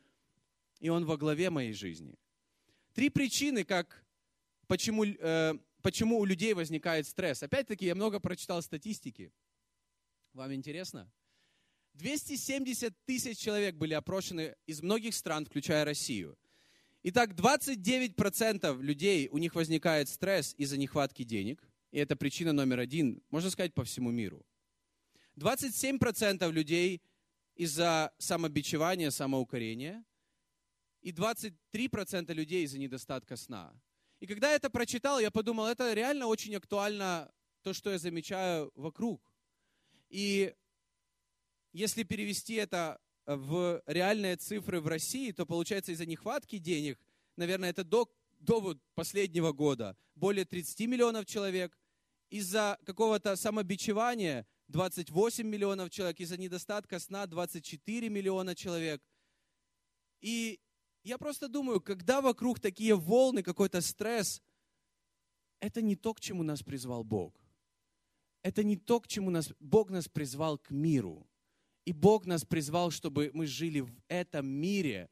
и 0.79 0.89
он 0.89 1.05
во 1.05 1.17
главе 1.17 1.49
моей 1.49 1.73
жизни. 1.73 2.15
Три 2.97 3.11
причины, 3.11 3.63
как, 3.63 4.03
почему, 4.65 5.05
э, 5.05 5.53
почему 5.83 6.17
у 6.17 6.25
людей 6.25 6.55
возникает 6.55 7.05
стресс. 7.05 7.43
Опять-таки, 7.43 7.85
я 7.85 7.93
много 7.93 8.19
прочитал 8.19 8.59
статистики. 8.63 9.31
Вам 10.33 10.51
интересно? 10.55 11.07
270 11.93 12.95
тысяч 13.05 13.37
человек 13.37 13.75
были 13.75 13.93
опрошены 13.93 14.55
из 14.65 14.81
многих 14.81 15.13
стран, 15.13 15.45
включая 15.45 15.85
Россию. 15.85 16.39
Итак, 17.03 17.33
29% 17.35 18.81
людей, 18.81 19.27
у 19.27 19.37
них 19.37 19.53
возникает 19.53 20.09
стресс 20.09 20.55
из-за 20.57 20.77
нехватки 20.77 21.21
денег. 21.21 21.61
И 21.91 21.99
это 21.99 22.15
причина 22.15 22.51
номер 22.51 22.79
один, 22.79 23.21
можно 23.29 23.51
сказать, 23.51 23.75
по 23.75 23.83
всему 23.83 24.09
миру. 24.09 24.43
27% 25.35 26.51
людей 26.51 27.03
из-за 27.55 28.11
самобичевания, 28.17 29.11
самоукорения. 29.11 30.03
И 31.01 31.11
23% 31.11 32.33
людей 32.33 32.63
из-за 32.63 32.79
недостатка 32.79 33.37
сна. 33.37 33.73
И 34.19 34.25
когда 34.25 34.49
я 34.49 34.55
это 34.55 34.69
прочитал, 34.69 35.19
я 35.19 35.31
подумал, 35.31 35.67
это 35.67 35.93
реально 35.93 36.27
очень 36.27 36.55
актуально, 36.55 37.31
то, 37.61 37.73
что 37.73 37.91
я 37.91 37.99
замечаю 37.99 38.71
вокруг. 38.75 39.21
И 40.09 40.55
если 41.71 42.03
перевести 42.03 42.55
это 42.55 42.99
в 43.25 43.81
реальные 43.85 44.37
цифры 44.37 44.79
в 44.79 44.87
России, 44.87 45.31
то 45.31 45.45
получается 45.45 45.91
из-за 45.91 46.05
нехватки 46.05 46.57
денег, 46.57 46.99
наверное, 47.35 47.69
это 47.69 47.83
до, 47.83 48.09
до 48.39 48.59
вот 48.59 48.79
последнего 48.95 49.51
года, 49.51 49.95
более 50.15 50.45
30 50.45 50.87
миллионов 50.87 51.25
человек. 51.25 51.77
Из-за 52.29 52.77
какого-то 52.85 53.35
самобичевания 53.35 54.45
28 54.67 55.47
миллионов 55.47 55.89
человек, 55.89 56.19
из-за 56.19 56.37
недостатка 56.37 56.99
сна 56.99 57.25
24 57.25 58.09
миллиона 58.09 58.55
человек. 58.55 59.01
И 60.19 60.59
я 61.07 61.17
просто 61.17 61.47
думаю, 61.47 61.79
когда 61.79 62.21
вокруг 62.21 62.59
такие 62.59 62.93
волны, 62.93 63.41
какой-то 63.41 63.79
стресс, 63.79 64.41
это 65.61 65.81
не 65.81 65.95
то, 65.95 66.13
к 66.13 66.19
чему 66.19 66.43
нас 66.43 66.61
призвал 66.61 67.05
Бог. 67.05 67.33
Это 68.43 68.61
не 68.63 68.75
то, 68.75 68.99
к 68.99 69.07
чему 69.07 69.29
нас, 69.29 69.53
Бог 69.59 69.89
нас 69.89 70.09
призвал 70.09 70.57
к 70.57 70.69
миру. 70.69 71.25
И 71.85 71.93
Бог 71.93 72.25
нас 72.25 72.43
призвал, 72.43 72.91
чтобы 72.91 73.31
мы 73.33 73.47
жили 73.47 73.79
в 73.79 73.91
этом 74.09 74.47
мире. 74.47 75.09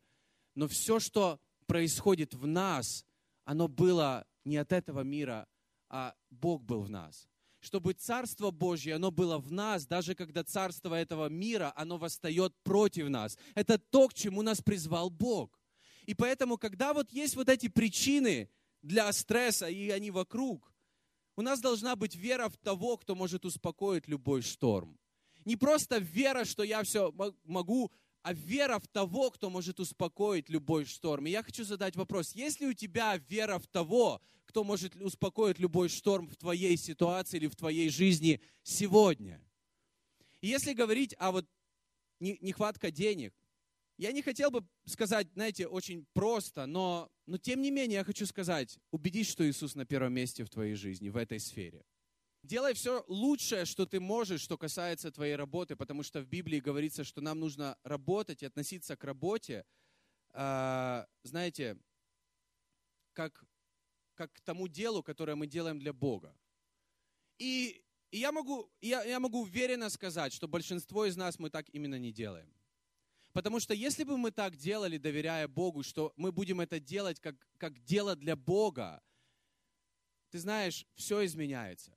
Но 0.54 0.68
все, 0.68 1.00
что 1.00 1.40
происходит 1.66 2.34
в 2.34 2.46
нас, 2.46 3.06
оно 3.46 3.70
было 3.70 4.28
не 4.44 4.58
от 4.58 4.74
этого 4.74 5.02
мира, 5.02 5.48
а 5.90 6.14
Бог 6.30 6.62
был 6.64 6.82
в 6.82 6.90
нас. 6.90 7.30
Чтобы 7.62 7.94
Царство 7.94 8.52
Божье, 8.52 8.96
оно 8.96 9.12
было 9.12 9.38
в 9.38 9.52
нас, 9.52 9.88
даже 9.88 10.14
когда 10.14 10.44
Царство 10.44 10.94
этого 10.94 11.30
мира, 11.30 11.72
оно 11.78 11.98
восстает 11.98 12.54
против 12.64 13.08
нас. 13.08 13.38
Это 13.56 13.78
то, 13.78 14.10
к 14.10 14.14
чему 14.14 14.42
нас 14.42 14.62
призвал 14.62 15.10
Бог. 15.10 15.58
И 16.06 16.14
поэтому, 16.14 16.58
когда 16.58 16.94
вот 16.94 17.12
есть 17.12 17.36
вот 17.36 17.50
эти 17.50 17.68
причины 17.68 18.50
для 18.82 19.12
стресса, 19.12 19.68
и 19.68 19.90
они 19.90 20.12
вокруг, 20.12 20.72
у 21.36 21.42
нас 21.42 21.60
должна 21.60 21.96
быть 21.96 22.16
вера 22.16 22.50
в 22.50 22.58
того, 22.58 22.98
кто 22.98 23.16
может 23.16 23.46
успокоить 23.46 24.08
любой 24.08 24.42
шторм. 24.42 24.98
Не 25.44 25.58
просто 25.58 25.98
вера, 25.98 26.46
что 26.46 26.64
я 26.64 26.84
все 26.84 27.14
могу, 27.44 27.92
а 28.22 28.34
вера 28.34 28.80
в 28.80 28.88
того, 28.88 29.30
кто 29.30 29.50
может 29.50 29.80
успокоить 29.80 30.50
любой 30.50 30.86
шторм. 30.86 31.28
И 31.28 31.32
я 31.32 31.44
хочу 31.44 31.64
задать 31.64 31.96
вопрос, 31.96 32.34
есть 32.34 32.60
ли 32.60 32.68
у 32.68 32.74
тебя 32.74 33.18
вера 33.30 33.60
в 33.60 33.68
того, 33.68 34.22
кто 34.46 34.64
может 34.64 34.96
успокоить 34.96 35.60
любой 35.60 35.90
шторм 35.90 36.28
в 36.28 36.36
твоей 36.36 36.78
ситуации 36.78 37.38
или 37.38 37.48
в 37.48 37.56
твоей 37.56 37.90
жизни 37.90 38.42
сегодня? 38.64 39.40
И 40.42 40.48
если 40.48 40.74
говорить 40.74 41.16
о 41.20 41.32
вот 41.34 41.46
нехватка 42.20 42.90
денег, 42.90 43.34
я 43.98 44.12
не 44.12 44.22
хотел 44.22 44.52
бы 44.52 44.68
сказать, 44.86 45.28
знаете, 45.34 45.68
очень 45.68 46.06
просто, 46.14 46.66
но, 46.66 47.10
но 47.26 47.38
тем 47.38 47.62
не 47.62 47.72
менее 47.72 48.00
я 48.00 48.04
хочу 48.04 48.26
сказать, 48.26 48.78
убедись, 48.92 49.30
что 49.30 49.48
Иисус 49.50 49.76
на 49.76 49.86
первом 49.86 50.14
месте 50.14 50.44
в 50.44 50.50
твоей 50.50 50.76
жизни, 50.76 51.10
в 51.10 51.18
этой 51.18 51.40
сфере. 51.40 51.86
Делай 52.44 52.74
все 52.74 53.04
лучшее, 53.08 53.66
что 53.66 53.86
ты 53.86 54.00
можешь, 54.00 54.42
что 54.42 54.58
касается 54.58 55.12
твоей 55.12 55.36
работы, 55.36 55.76
потому 55.76 56.04
что 56.04 56.22
в 56.22 56.28
Библии 56.28 56.60
говорится, 56.60 57.04
что 57.04 57.22
нам 57.22 57.40
нужно 57.40 57.78
работать 57.84 58.44
и 58.44 58.46
относиться 58.46 58.96
к 58.96 59.04
работе, 59.04 59.66
э, 60.34 61.06
знаете, 61.24 61.78
как, 63.14 63.44
как 64.14 64.34
к 64.34 64.42
тому 64.42 64.68
делу, 64.68 65.02
которое 65.02 65.36
мы 65.36 65.48
делаем 65.48 65.80
для 65.80 65.94
Бога. 65.94 66.38
И, 67.40 67.84
и 68.12 68.20
я, 68.20 68.32
могу, 68.32 68.70
я, 68.82 69.04
я 69.04 69.20
могу 69.20 69.42
уверенно 69.42 69.90
сказать, 69.90 70.34
что 70.34 70.48
большинство 70.48 71.06
из 71.06 71.18
нас 71.18 71.40
мы 71.40 71.50
так 71.50 71.68
именно 71.74 71.98
не 71.98 72.12
делаем. 72.12 72.55
Потому 73.36 73.60
что 73.60 73.74
если 73.74 74.04
бы 74.04 74.18
мы 74.18 74.32
так 74.32 74.56
делали, 74.56 74.98
доверяя 74.98 75.48
Богу, 75.48 75.84
что 75.84 76.14
мы 76.16 76.32
будем 76.32 76.62
это 76.62 76.80
делать 76.80 77.20
как, 77.20 77.36
как 77.58 77.84
дело 77.84 78.16
для 78.16 78.36
Бога, 78.36 79.04
ты 80.32 80.40
знаешь, 80.40 80.88
все 80.96 81.24
изменяется 81.24 81.96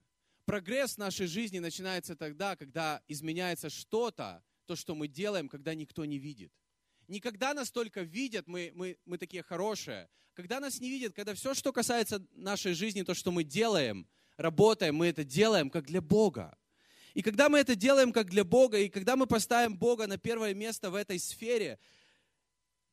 прогресс 0.49 0.97
нашей 0.97 1.27
жизни 1.27 1.59
начинается 1.59 2.17
тогда, 2.17 2.57
когда 2.57 3.03
изменяется 3.07 3.69
что-то, 3.69 4.43
то, 4.65 4.77
что 4.77 4.95
мы 4.95 5.07
делаем, 5.07 5.47
когда 5.47 5.75
никто 5.75 6.07
не 6.07 6.19
видит. 6.19 6.51
Никогда 7.07 7.53
нас 7.53 7.71
только 7.71 8.01
видят, 8.01 8.47
мы, 8.49 8.73
мы, 8.75 8.97
мы 9.05 9.19
такие 9.19 9.43
хорошие. 9.43 10.09
Когда 10.33 10.59
нас 10.59 10.81
не 10.81 10.89
видят, 10.89 11.15
когда 11.15 11.35
все, 11.35 11.53
что 11.53 11.71
касается 11.71 12.27
нашей 12.33 12.73
жизни, 12.73 13.03
то, 13.03 13.13
что 13.13 13.31
мы 13.31 13.45
делаем, 13.45 14.09
работаем, 14.39 14.97
мы 14.97 15.09
это 15.09 15.23
делаем 15.23 15.69
как 15.69 15.85
для 15.85 16.01
Бога. 16.01 16.57
И 17.15 17.23
когда 17.23 17.49
мы 17.49 17.59
это 17.59 17.75
делаем 17.75 18.13
как 18.13 18.31
для 18.31 18.45
Бога, 18.45 18.79
и 18.79 18.89
когда 18.89 19.17
мы 19.17 19.27
поставим 19.27 19.77
Бога 19.77 20.07
на 20.07 20.19
первое 20.19 20.55
место 20.55 20.91
в 20.91 20.95
этой 20.95 21.19
сфере, 21.19 21.79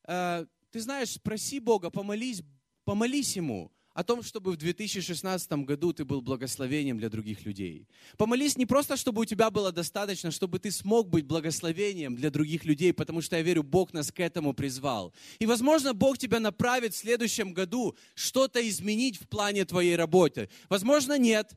э, 0.08 0.46
ты 0.72 0.80
знаешь, 0.80 1.12
спроси 1.12 1.60
Бога, 1.60 1.90
помолись, 1.90 2.42
помолись 2.84 3.36
Ему 3.36 3.72
о 3.96 4.04
том, 4.04 4.22
чтобы 4.24 4.52
в 4.52 4.58
2016 4.58 5.64
году 5.64 5.94
ты 5.94 6.04
был 6.04 6.22
благословением 6.22 6.98
для 6.98 7.10
других 7.10 7.46
людей. 7.46 7.88
Помолись 8.18 8.58
не 8.58 8.66
просто, 8.66 8.98
чтобы 8.98 9.22
у 9.22 9.26
тебя 9.26 9.50
было 9.50 9.72
достаточно, 9.72 10.32
чтобы 10.32 10.60
ты 10.60 10.70
смог 10.70 11.08
быть 11.08 11.26
благословением 11.26 12.18
для 12.18 12.30
других 12.30 12.66
людей, 12.66 12.92
потому 12.92 13.22
что 13.22 13.38
я 13.38 13.42
верю, 13.42 13.64
Бог 13.64 13.94
нас 13.94 14.12
к 14.12 14.20
этому 14.20 14.54
призвал. 14.54 15.14
И, 15.40 15.46
возможно, 15.46 15.94
Бог 15.94 16.18
тебя 16.18 16.42
направит 16.42 16.94
в 16.94 16.98
следующем 16.98 17.54
году 17.54 17.96
что-то 18.16 18.68
изменить 18.68 19.16
в 19.16 19.30
плане 19.30 19.64
твоей 19.64 19.96
работы. 19.96 20.50
Возможно, 20.68 21.18
нет. 21.18 21.54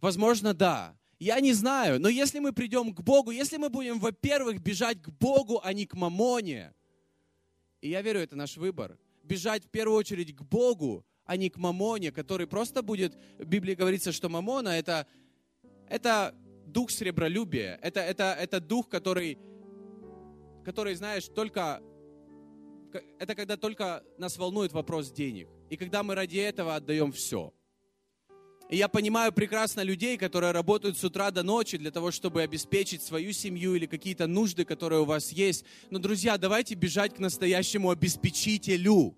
Возможно, 0.00 0.54
да. 0.54 0.96
Я 1.22 1.38
не 1.38 1.52
знаю. 1.52 2.00
Но 2.00 2.08
если 2.08 2.40
мы 2.40 2.52
придем 2.52 2.92
к 2.92 3.00
Богу, 3.00 3.30
если 3.30 3.56
мы 3.56 3.68
будем, 3.68 4.00
во-первых, 4.00 4.60
бежать 4.60 5.00
к 5.00 5.08
Богу, 5.08 5.60
а 5.62 5.72
не 5.72 5.86
к 5.86 5.94
мамоне, 5.94 6.74
и 7.80 7.90
я 7.90 8.02
верю, 8.02 8.18
это 8.18 8.34
наш 8.34 8.56
выбор, 8.56 8.98
бежать 9.22 9.64
в 9.64 9.68
первую 9.68 9.98
очередь 9.98 10.34
к 10.34 10.42
Богу, 10.42 11.06
а 11.24 11.36
не 11.36 11.48
к 11.48 11.58
мамоне, 11.58 12.10
который 12.10 12.48
просто 12.48 12.82
будет, 12.82 13.16
в 13.38 13.44
Библии 13.44 13.76
говорится, 13.76 14.10
что 14.10 14.28
мамона 14.28 14.70
это, 14.70 15.06
это 15.88 16.34
дух 16.66 16.90
сребролюбия, 16.90 17.78
это, 17.80 18.00
это, 18.00 18.36
это 18.36 18.58
дух, 18.58 18.88
который, 18.88 19.38
который, 20.64 20.96
знаешь, 20.96 21.28
только, 21.28 21.80
это 23.20 23.36
когда 23.36 23.56
только 23.56 24.02
нас 24.18 24.36
волнует 24.36 24.72
вопрос 24.72 25.12
денег. 25.12 25.48
И 25.70 25.76
когда 25.76 26.02
мы 26.02 26.16
ради 26.16 26.38
этого 26.38 26.74
отдаем 26.74 27.12
все. 27.12 27.54
И 28.68 28.76
я 28.76 28.88
понимаю 28.88 29.32
прекрасно 29.32 29.82
людей, 29.82 30.16
которые 30.16 30.52
работают 30.52 30.96
с 30.96 31.04
утра 31.04 31.30
до 31.30 31.42
ночи 31.42 31.76
для 31.76 31.90
того, 31.90 32.10
чтобы 32.10 32.42
обеспечить 32.42 33.02
свою 33.02 33.32
семью 33.32 33.74
или 33.74 33.86
какие-то 33.86 34.26
нужды, 34.26 34.64
которые 34.64 35.02
у 35.02 35.04
вас 35.04 35.30
есть. 35.30 35.64
Но, 35.90 35.98
друзья, 35.98 36.38
давайте 36.38 36.74
бежать 36.74 37.14
к 37.14 37.18
настоящему 37.18 37.90
обеспечителю. 37.90 39.14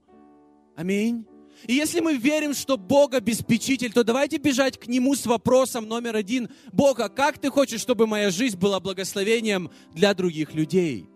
Аминь. 0.76 1.24
И 1.66 1.74
если 1.74 2.00
мы 2.00 2.16
верим, 2.16 2.52
что 2.52 2.76
Бог 2.76 3.14
обеспечитель, 3.14 3.92
то 3.92 4.04
давайте 4.04 4.38
бежать 4.38 4.78
к 4.78 4.86
Нему 4.86 5.14
с 5.14 5.24
вопросом 5.24 5.88
номер 5.88 6.16
один. 6.16 6.48
Бога, 6.72 7.08
как 7.08 7.38
Ты 7.38 7.48
хочешь, 7.50 7.80
чтобы 7.80 8.06
моя 8.06 8.30
жизнь 8.30 8.58
была 8.58 8.80
благословением 8.80 9.70
для 9.92 10.14
других 10.14 10.52
людей? 10.52 11.08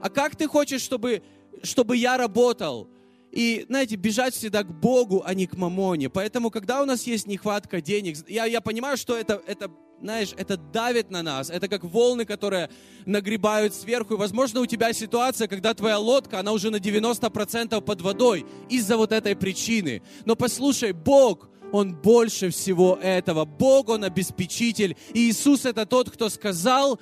А 0.00 0.08
как 0.08 0.36
Ты 0.36 0.46
хочешь, 0.46 0.80
чтобы, 0.80 1.22
чтобы 1.62 1.96
я 1.96 2.16
работал? 2.16 2.88
И, 3.34 3.66
знаете, 3.68 3.96
бежать 3.96 4.32
всегда 4.32 4.62
к 4.62 4.72
Богу, 4.72 5.24
а 5.26 5.34
не 5.34 5.48
к 5.48 5.56
мамоне. 5.56 6.08
Поэтому, 6.08 6.50
когда 6.50 6.80
у 6.80 6.84
нас 6.84 7.02
есть 7.02 7.26
нехватка 7.26 7.80
денег, 7.80 8.16
я, 8.28 8.44
я 8.44 8.60
понимаю, 8.60 8.96
что 8.96 9.16
это, 9.16 9.42
это 9.48 9.72
знаешь, 10.00 10.32
это 10.36 10.56
давит 10.56 11.10
на 11.10 11.22
нас. 11.24 11.50
Это 11.50 11.66
как 11.66 11.82
волны, 11.82 12.26
которые 12.26 12.70
нагребают 13.06 13.74
сверху. 13.74 14.14
И, 14.14 14.16
возможно, 14.16 14.60
у 14.60 14.66
тебя 14.66 14.92
ситуация, 14.92 15.48
когда 15.48 15.74
твоя 15.74 15.98
лодка, 15.98 16.38
она 16.38 16.52
уже 16.52 16.70
на 16.70 16.76
90% 16.76 17.80
под 17.80 18.00
водой 18.02 18.46
из-за 18.68 18.96
вот 18.96 19.10
этой 19.10 19.34
причины. 19.34 20.02
Но 20.24 20.36
послушай, 20.36 20.92
Бог, 20.92 21.48
Он 21.72 21.92
больше 21.92 22.50
всего 22.50 22.96
этого. 23.02 23.44
Бог, 23.44 23.88
Он 23.88 24.04
обеспечитель. 24.04 24.96
И 25.12 25.28
Иисус 25.28 25.64
это 25.64 25.86
тот, 25.86 26.08
кто 26.08 26.28
сказал, 26.28 27.00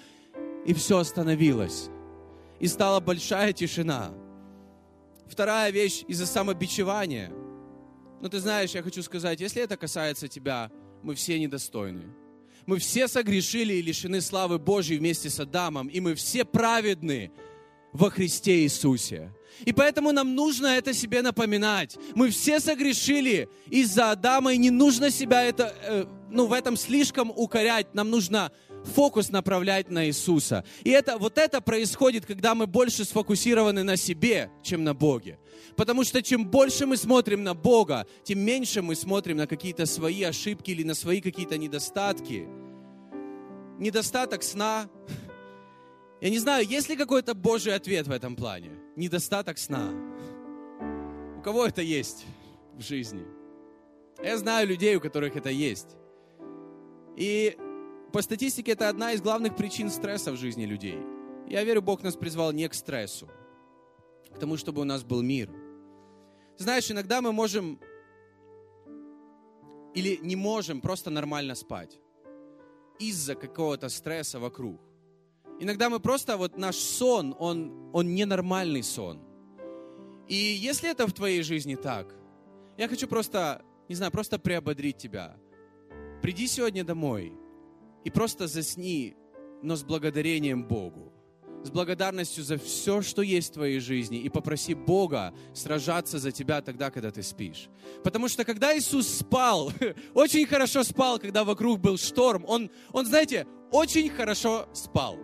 и 0.64 0.73
все 0.73 0.97
остановилось. 0.97 1.90
И 2.59 2.68
стала 2.68 3.01
большая 3.01 3.53
тишина. 3.53 4.14
Вторая 5.33 5.71
вещь 5.71 6.05
из-за 6.09 6.27
самобичевания. 6.27 7.33
Но 8.21 8.29
ты 8.29 8.38
знаешь, 8.38 8.73
я 8.73 8.83
хочу 8.83 9.03
сказать, 9.03 9.40
если 9.40 9.62
это 9.62 9.79
касается 9.79 10.29
тебя, 10.29 10.71
мы 11.03 11.14
все 11.14 11.38
недостойны. 11.38 12.05
Мы 12.66 12.79
все 12.79 13.09
согрешили 13.09 13.73
и 13.73 13.81
лишены 13.81 14.21
славы 14.21 14.59
Божьей 14.59 14.99
вместе 14.99 15.31
с 15.31 15.40
Адамом, 15.40 15.88
и 15.88 16.01
мы 16.01 16.14
все 16.16 16.45
праведны 16.45 17.33
во 17.95 18.11
Христе 18.11 18.64
Иисусе. 18.64 19.33
И 19.64 19.73
поэтому 19.73 20.12
нам 20.12 20.35
нужно 20.35 20.66
это 20.66 20.92
себе 20.92 21.23
напоминать. 21.23 21.97
Мы 22.14 22.29
все 22.29 22.61
согрешили 22.61 23.49
из-за 23.71 24.11
Адама, 24.11 24.53
и 24.53 24.59
не 24.59 24.71
нужно 24.71 25.11
себя 25.11 25.45
это, 25.45 25.75
э, 25.83 26.05
ну, 26.31 26.45
в 26.45 26.53
этом 26.53 26.77
слишком 26.77 27.33
укорять. 27.35 27.95
Нам 27.95 28.11
нужно 28.11 28.53
фокус 28.85 29.31
направлять 29.31 29.90
на 29.90 30.07
Иисуса. 30.07 30.64
И 30.85 30.90
это, 30.90 31.18
вот 31.18 31.38
это 31.38 31.61
происходит, 31.61 32.27
когда 32.27 32.55
мы 32.55 32.66
больше 32.66 33.05
сфокусированы 33.05 33.83
на 33.83 33.97
себе, 33.97 34.51
чем 34.62 34.85
на 34.85 34.95
Боге. 34.95 35.38
Потому 35.77 36.05
что 36.05 36.23
чем 36.23 36.47
больше 36.47 36.87
мы 36.87 36.97
смотрим 36.97 37.42
на 37.42 37.55
Бога, 37.55 38.07
тем 38.25 38.40
меньше 38.40 38.83
мы 38.83 38.95
смотрим 38.95 39.38
на 39.38 39.47
какие-то 39.47 39.87
свои 39.87 40.23
ошибки 40.23 40.71
или 40.71 40.83
на 40.83 40.95
свои 40.95 41.21
какие-то 41.21 41.57
недостатки. 41.59 42.47
Недостаток 43.79 44.42
сна. 44.42 44.88
Я 46.21 46.31
не 46.31 46.38
знаю, 46.38 46.66
есть 46.66 46.88
ли 46.88 46.97
какой-то 46.97 47.35
Божий 47.35 47.75
ответ 47.75 48.07
в 48.07 48.12
этом 48.12 48.37
плане? 48.37 48.71
Недостаток 48.97 49.59
сна. 49.59 49.92
У 51.38 51.42
кого 51.42 51.66
это 51.66 51.83
есть 51.83 52.25
в 52.75 52.83
жизни? 52.83 53.25
Я 54.23 54.38
знаю 54.38 54.68
людей, 54.68 54.95
у 54.95 55.01
которых 55.01 55.35
это 55.35 55.51
есть. 55.51 55.97
И 57.16 57.57
по 58.12 58.20
статистике 58.20 58.72
это 58.72 58.88
одна 58.88 59.12
из 59.12 59.22
главных 59.22 59.57
причин 59.57 59.90
стресса 59.90 60.33
в 60.33 60.37
жизни 60.37 60.66
людей. 60.66 60.98
Я 61.48 61.64
верю, 61.64 61.83
Бог 61.83 62.03
нас 62.03 62.14
призвал 62.14 62.53
не 62.53 62.68
к 62.68 62.75
стрессу, 62.75 63.29
к 64.35 64.38
тому, 64.38 64.57
чтобы 64.57 64.83
у 64.83 64.85
нас 64.85 65.03
был 65.03 65.22
мир. 65.22 65.51
Знаешь, 66.59 66.90
иногда 66.90 67.20
мы 67.22 67.33
можем 67.33 67.81
или 69.94 70.18
не 70.22 70.37
можем 70.37 70.81
просто 70.81 71.11
нормально 71.11 71.55
спать 71.55 71.98
из-за 72.98 73.35
какого-то 73.35 73.88
стресса 73.88 74.38
вокруг. 74.38 74.81
Иногда 75.61 75.88
мы 75.90 76.01
просто, 76.01 76.37
вот 76.37 76.59
наш 76.59 76.77
сон, 76.77 77.35
он, 77.38 77.90
он 77.92 78.14
ненормальный 78.14 78.83
сон. 78.83 79.20
И 80.29 80.35
если 80.35 80.90
это 80.90 81.07
в 81.07 81.12
твоей 81.12 81.42
жизни 81.42 81.75
так, 81.75 82.14
я 82.79 82.88
хочу 82.88 83.07
просто, 83.07 83.62
не 83.88 83.94
знаю, 83.94 84.12
просто 84.12 84.38
приободрить 84.38 84.96
тебя. 84.96 85.37
Приди 86.22 86.46
сегодня 86.46 86.85
домой, 86.85 87.33
и 88.05 88.11
просто 88.11 88.47
засни, 88.47 89.17
но 89.62 89.77
с 89.77 89.83
благодарением 89.83 90.65
Богу. 90.65 91.12
С 91.65 91.71
благодарностью 91.71 92.43
за 92.43 92.59
все, 92.59 93.03
что 93.03 93.23
есть 93.23 93.51
в 93.51 93.55
твоей 93.55 93.79
жизни. 93.79 94.19
И 94.19 94.29
попроси 94.29 94.75
Бога 94.75 95.33
сражаться 95.55 96.19
за 96.19 96.33
тебя 96.33 96.61
тогда, 96.61 96.91
когда 96.91 97.12
ты 97.12 97.23
спишь. 97.23 97.69
Потому 98.03 98.29
что 98.29 98.45
когда 98.45 98.77
Иисус 98.77 99.07
спал, 99.07 99.73
очень 100.15 100.45
хорошо 100.45 100.83
спал, 100.83 101.21
когда 101.21 101.45
вокруг 101.45 101.79
был 101.79 101.99
шторм, 101.99 102.45
он, 102.49 102.69
он 102.93 103.07
знаете, 103.07 103.47
очень 103.71 104.11
хорошо 104.11 104.69
спал. 104.73 105.19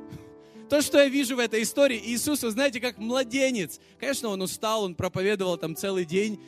То, 0.68 0.80
что 0.82 0.98
я 0.98 1.08
вижу 1.08 1.34
в 1.34 1.38
этой 1.40 1.62
истории, 1.62 2.00
Иисус, 2.04 2.42
вы 2.42 2.50
знаете, 2.50 2.78
как 2.78 2.98
младенец. 2.98 3.80
Конечно, 3.98 4.28
он 4.28 4.42
устал, 4.42 4.84
он 4.84 4.94
проповедовал 4.94 5.56
там 5.56 5.74
целый 5.74 6.04
день, 6.04 6.40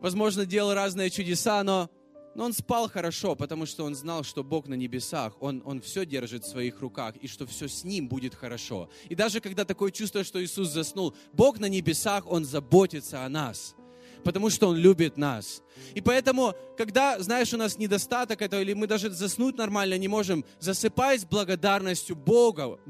возможно, 0.00 0.46
делал 0.46 0.72
разные 0.72 1.10
чудеса, 1.10 1.62
но 1.62 1.90
но 2.36 2.44
он 2.44 2.52
спал 2.52 2.90
хорошо, 2.90 3.34
потому 3.34 3.64
что 3.64 3.84
он 3.84 3.94
знал, 3.94 4.22
что 4.22 4.44
Бог 4.44 4.68
на 4.68 4.74
небесах, 4.74 5.32
он, 5.40 5.62
он 5.64 5.80
все 5.80 6.04
держит 6.04 6.44
в 6.44 6.48
своих 6.48 6.80
руках, 6.82 7.16
и 7.16 7.28
что 7.28 7.46
все 7.46 7.66
с 7.66 7.82
ним 7.82 8.08
будет 8.08 8.34
хорошо. 8.34 8.90
И 9.08 9.14
даже 9.14 9.40
когда 9.40 9.64
такое 9.64 9.90
чувство, 9.90 10.22
что 10.22 10.44
Иисус 10.44 10.68
заснул, 10.68 11.14
Бог 11.32 11.58
на 11.58 11.66
небесах, 11.66 12.26
Он 12.26 12.44
заботится 12.44 13.24
о 13.24 13.28
нас 13.30 13.74
потому 14.22 14.50
что 14.50 14.68
Он 14.68 14.76
любит 14.76 15.16
нас. 15.16 15.62
И 15.94 16.00
поэтому, 16.00 16.52
когда, 16.76 17.16
знаешь, 17.20 17.54
у 17.54 17.56
нас 17.56 17.78
недостаток 17.78 18.42
этого, 18.42 18.60
или 18.60 18.72
мы 18.72 18.88
даже 18.88 19.08
заснуть 19.08 19.56
нормально 19.56 19.96
не 19.98 20.08
можем, 20.08 20.44
засыпай 20.58 21.16
с 21.16 21.24
благодарностью 21.24 22.16
Бога, 22.16 22.80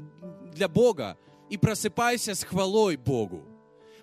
для 0.51 0.67
Бога, 0.67 1.15
и 1.51 1.57
просыпайся 1.57 2.33
с 2.33 2.43
хвалой 2.43 2.97
Богу. 2.97 3.45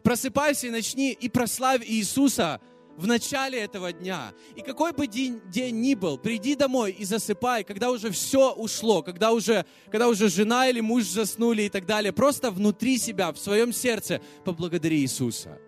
Просыпайся 0.04 0.68
и 0.68 0.70
начни, 0.70 1.10
и 1.10 1.28
прославь 1.28 1.82
Иисуса 1.84 2.60
в 2.96 3.06
начале 3.06 3.58
этого 3.60 3.92
дня. 3.92 4.32
И 4.54 4.60
какой 4.60 4.92
бы 4.92 5.06
день, 5.06 5.40
день 5.46 5.80
ни 5.80 5.94
был, 5.94 6.18
приди 6.18 6.54
домой 6.54 6.92
и 6.92 7.04
засыпай, 7.04 7.64
когда 7.64 7.90
уже 7.90 8.10
все 8.10 8.52
ушло, 8.52 9.02
когда 9.02 9.32
уже, 9.32 9.64
когда 9.90 10.08
уже 10.08 10.28
жена 10.28 10.68
или 10.68 10.80
муж 10.80 11.04
заснули 11.04 11.62
и 11.62 11.68
так 11.68 11.86
далее. 11.86 12.12
Просто 12.12 12.50
внутри 12.50 12.98
себя, 12.98 13.32
в 13.32 13.38
своем 13.38 13.72
сердце 13.72 14.20
поблагодари 14.44 15.00
Иисуса. 15.00 15.58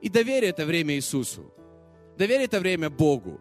И 0.00 0.08
доверь 0.08 0.44
это 0.44 0.66
время 0.66 0.94
Иисусу. 0.94 1.52
Доверь 2.16 2.42
это 2.42 2.60
время 2.60 2.90
Богу. 2.90 3.40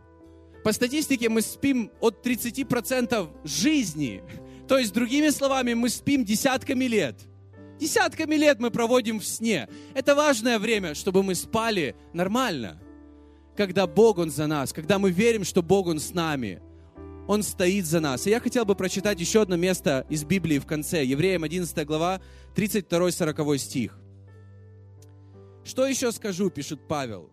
По 0.64 0.72
статистике 0.72 1.30
мы 1.30 1.42
спим 1.42 1.92
от 2.00 2.26
30% 2.26 3.30
жизни. 3.44 4.24
То 4.68 4.78
есть, 4.78 4.94
другими 4.94 5.30
словами, 5.30 5.74
мы 5.74 5.90
спим 5.90 6.24
десятками 6.24 6.86
лет– 6.86 7.16
Десятками 7.84 8.36
лет 8.36 8.62
мы 8.62 8.72
проводим 8.72 9.20
в 9.20 9.26
сне. 9.26 9.68
Это 9.94 10.16
важное 10.16 10.58
время, 10.58 10.96
чтобы 10.96 11.22
мы 11.22 11.36
спали 11.36 11.98
нормально. 12.14 12.82
Когда 13.58 13.88
Бог, 13.88 14.20
Он 14.20 14.32
за 14.32 14.48
нас, 14.48 14.72
когда 14.72 15.00
мы 15.00 15.12
верим, 15.12 15.44
что 15.44 15.62
Бог, 15.62 15.88
Он 15.88 16.00
с 16.00 16.14
нами. 16.14 16.62
Он 17.28 17.44
стоит 17.44 17.86
за 17.86 18.00
нас. 18.00 18.26
И 18.26 18.30
я 18.30 18.40
хотел 18.40 18.64
бы 18.64 18.76
прочитать 18.76 19.20
еще 19.20 19.42
одно 19.42 19.58
место 19.58 20.06
из 20.10 20.24
Библии 20.24 20.60
в 20.60 20.66
конце. 20.66 21.04
Евреям 21.04 21.44
11 21.44 21.86
глава, 21.86 22.22
32-40 22.56 23.58
стих. 23.58 24.00
«Что 25.66 25.86
еще 25.86 26.14
скажу?»– 26.14 26.50
пишет 26.56 26.88
Павел. 26.88 27.32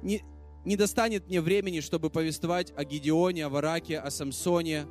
«Не, 0.00 0.22
не 0.64 0.76
достанет 0.76 1.28
мне 1.28 1.42
времени, 1.42 1.80
чтобы 1.80 2.08
повествовать 2.08 2.72
о 2.74 2.84
Гедеоне, 2.84 3.44
о 3.44 3.48
Вараке, 3.50 3.98
о 3.98 4.10
Самсоне, 4.10 4.86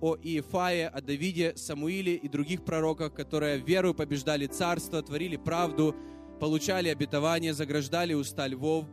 о 0.00 0.16
Иефае, 0.16 0.88
о 0.88 1.00
Давиде, 1.00 1.54
Самуиле 1.56 2.14
и 2.14 2.28
других 2.28 2.64
пророках, 2.64 3.14
которые 3.14 3.58
веру 3.58 3.94
побеждали 3.94 4.46
царство, 4.46 5.02
творили 5.02 5.36
правду, 5.36 5.94
получали 6.40 6.88
обетование, 6.88 7.52
заграждали 7.52 8.14
уста 8.14 8.46
львов, 8.46 8.86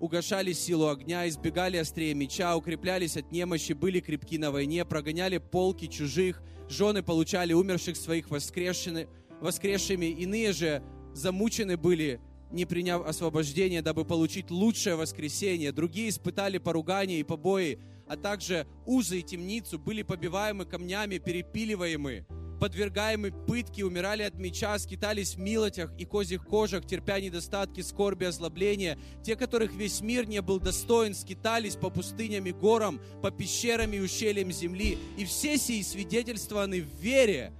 угошали 0.00 0.52
силу 0.52 0.88
огня, 0.88 1.28
избегали 1.28 1.76
острее 1.76 2.14
меча, 2.14 2.56
укреплялись 2.56 3.16
от 3.16 3.30
немощи, 3.30 3.72
были 3.74 4.00
крепки 4.00 4.38
на 4.38 4.50
войне, 4.50 4.84
прогоняли 4.84 5.38
полки 5.38 5.86
чужих, 5.86 6.42
жены 6.68 7.02
получали 7.02 7.52
умерших 7.52 7.96
своих 7.96 8.30
воскрешены, 8.30 9.08
воскресшими, 9.40 10.06
иные 10.06 10.52
же 10.52 10.82
замучены 11.14 11.76
были, 11.76 12.20
не 12.50 12.64
приняв 12.64 13.06
освобождение, 13.06 13.82
дабы 13.82 14.04
получить 14.04 14.50
лучшее 14.50 14.96
воскресение. 14.96 15.70
Другие 15.70 16.08
испытали 16.08 16.58
поругание 16.58 17.20
и 17.20 17.24
побои, 17.24 17.78
а 18.10 18.16
также 18.16 18.66
узы 18.86 19.20
и 19.20 19.22
темницу, 19.22 19.78
были 19.78 20.02
побиваемы 20.02 20.64
камнями, 20.64 21.18
перепиливаемы, 21.18 22.26
подвергаемы 22.58 23.30
пытке, 23.30 23.84
умирали 23.84 24.24
от 24.24 24.34
меча, 24.34 24.76
скитались 24.80 25.36
в 25.36 25.38
милотях 25.38 25.92
и 25.96 26.04
козьих 26.04 26.44
кожах, 26.44 26.84
терпя 26.84 27.20
недостатки, 27.20 27.82
скорби, 27.82 28.24
озлобления. 28.24 28.98
Те, 29.22 29.36
которых 29.36 29.72
весь 29.74 30.00
мир 30.00 30.26
не 30.26 30.42
был 30.42 30.58
достоин, 30.58 31.14
скитались 31.14 31.76
по 31.76 31.88
пустыням 31.88 32.46
и 32.46 32.52
горам, 32.52 33.00
по 33.22 33.30
пещерам 33.30 33.92
и 33.92 34.00
ущельям 34.00 34.50
земли. 34.50 34.98
И 35.16 35.24
все 35.24 35.56
сии 35.56 35.80
свидетельствованы 35.80 36.80
в 36.80 37.00
вере, 37.00 37.52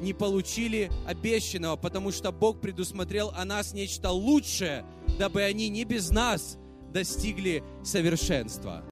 не 0.00 0.12
получили 0.12 0.92
обещанного, 1.08 1.74
потому 1.74 2.12
что 2.12 2.30
Бог 2.30 2.60
предусмотрел 2.60 3.32
о 3.34 3.44
нас 3.44 3.74
нечто 3.74 4.12
лучшее, 4.12 4.84
дабы 5.18 5.42
они 5.42 5.68
не 5.68 5.82
без 5.82 6.10
нас 6.10 6.56
достигли 6.92 7.64
совершенства. 7.82 8.84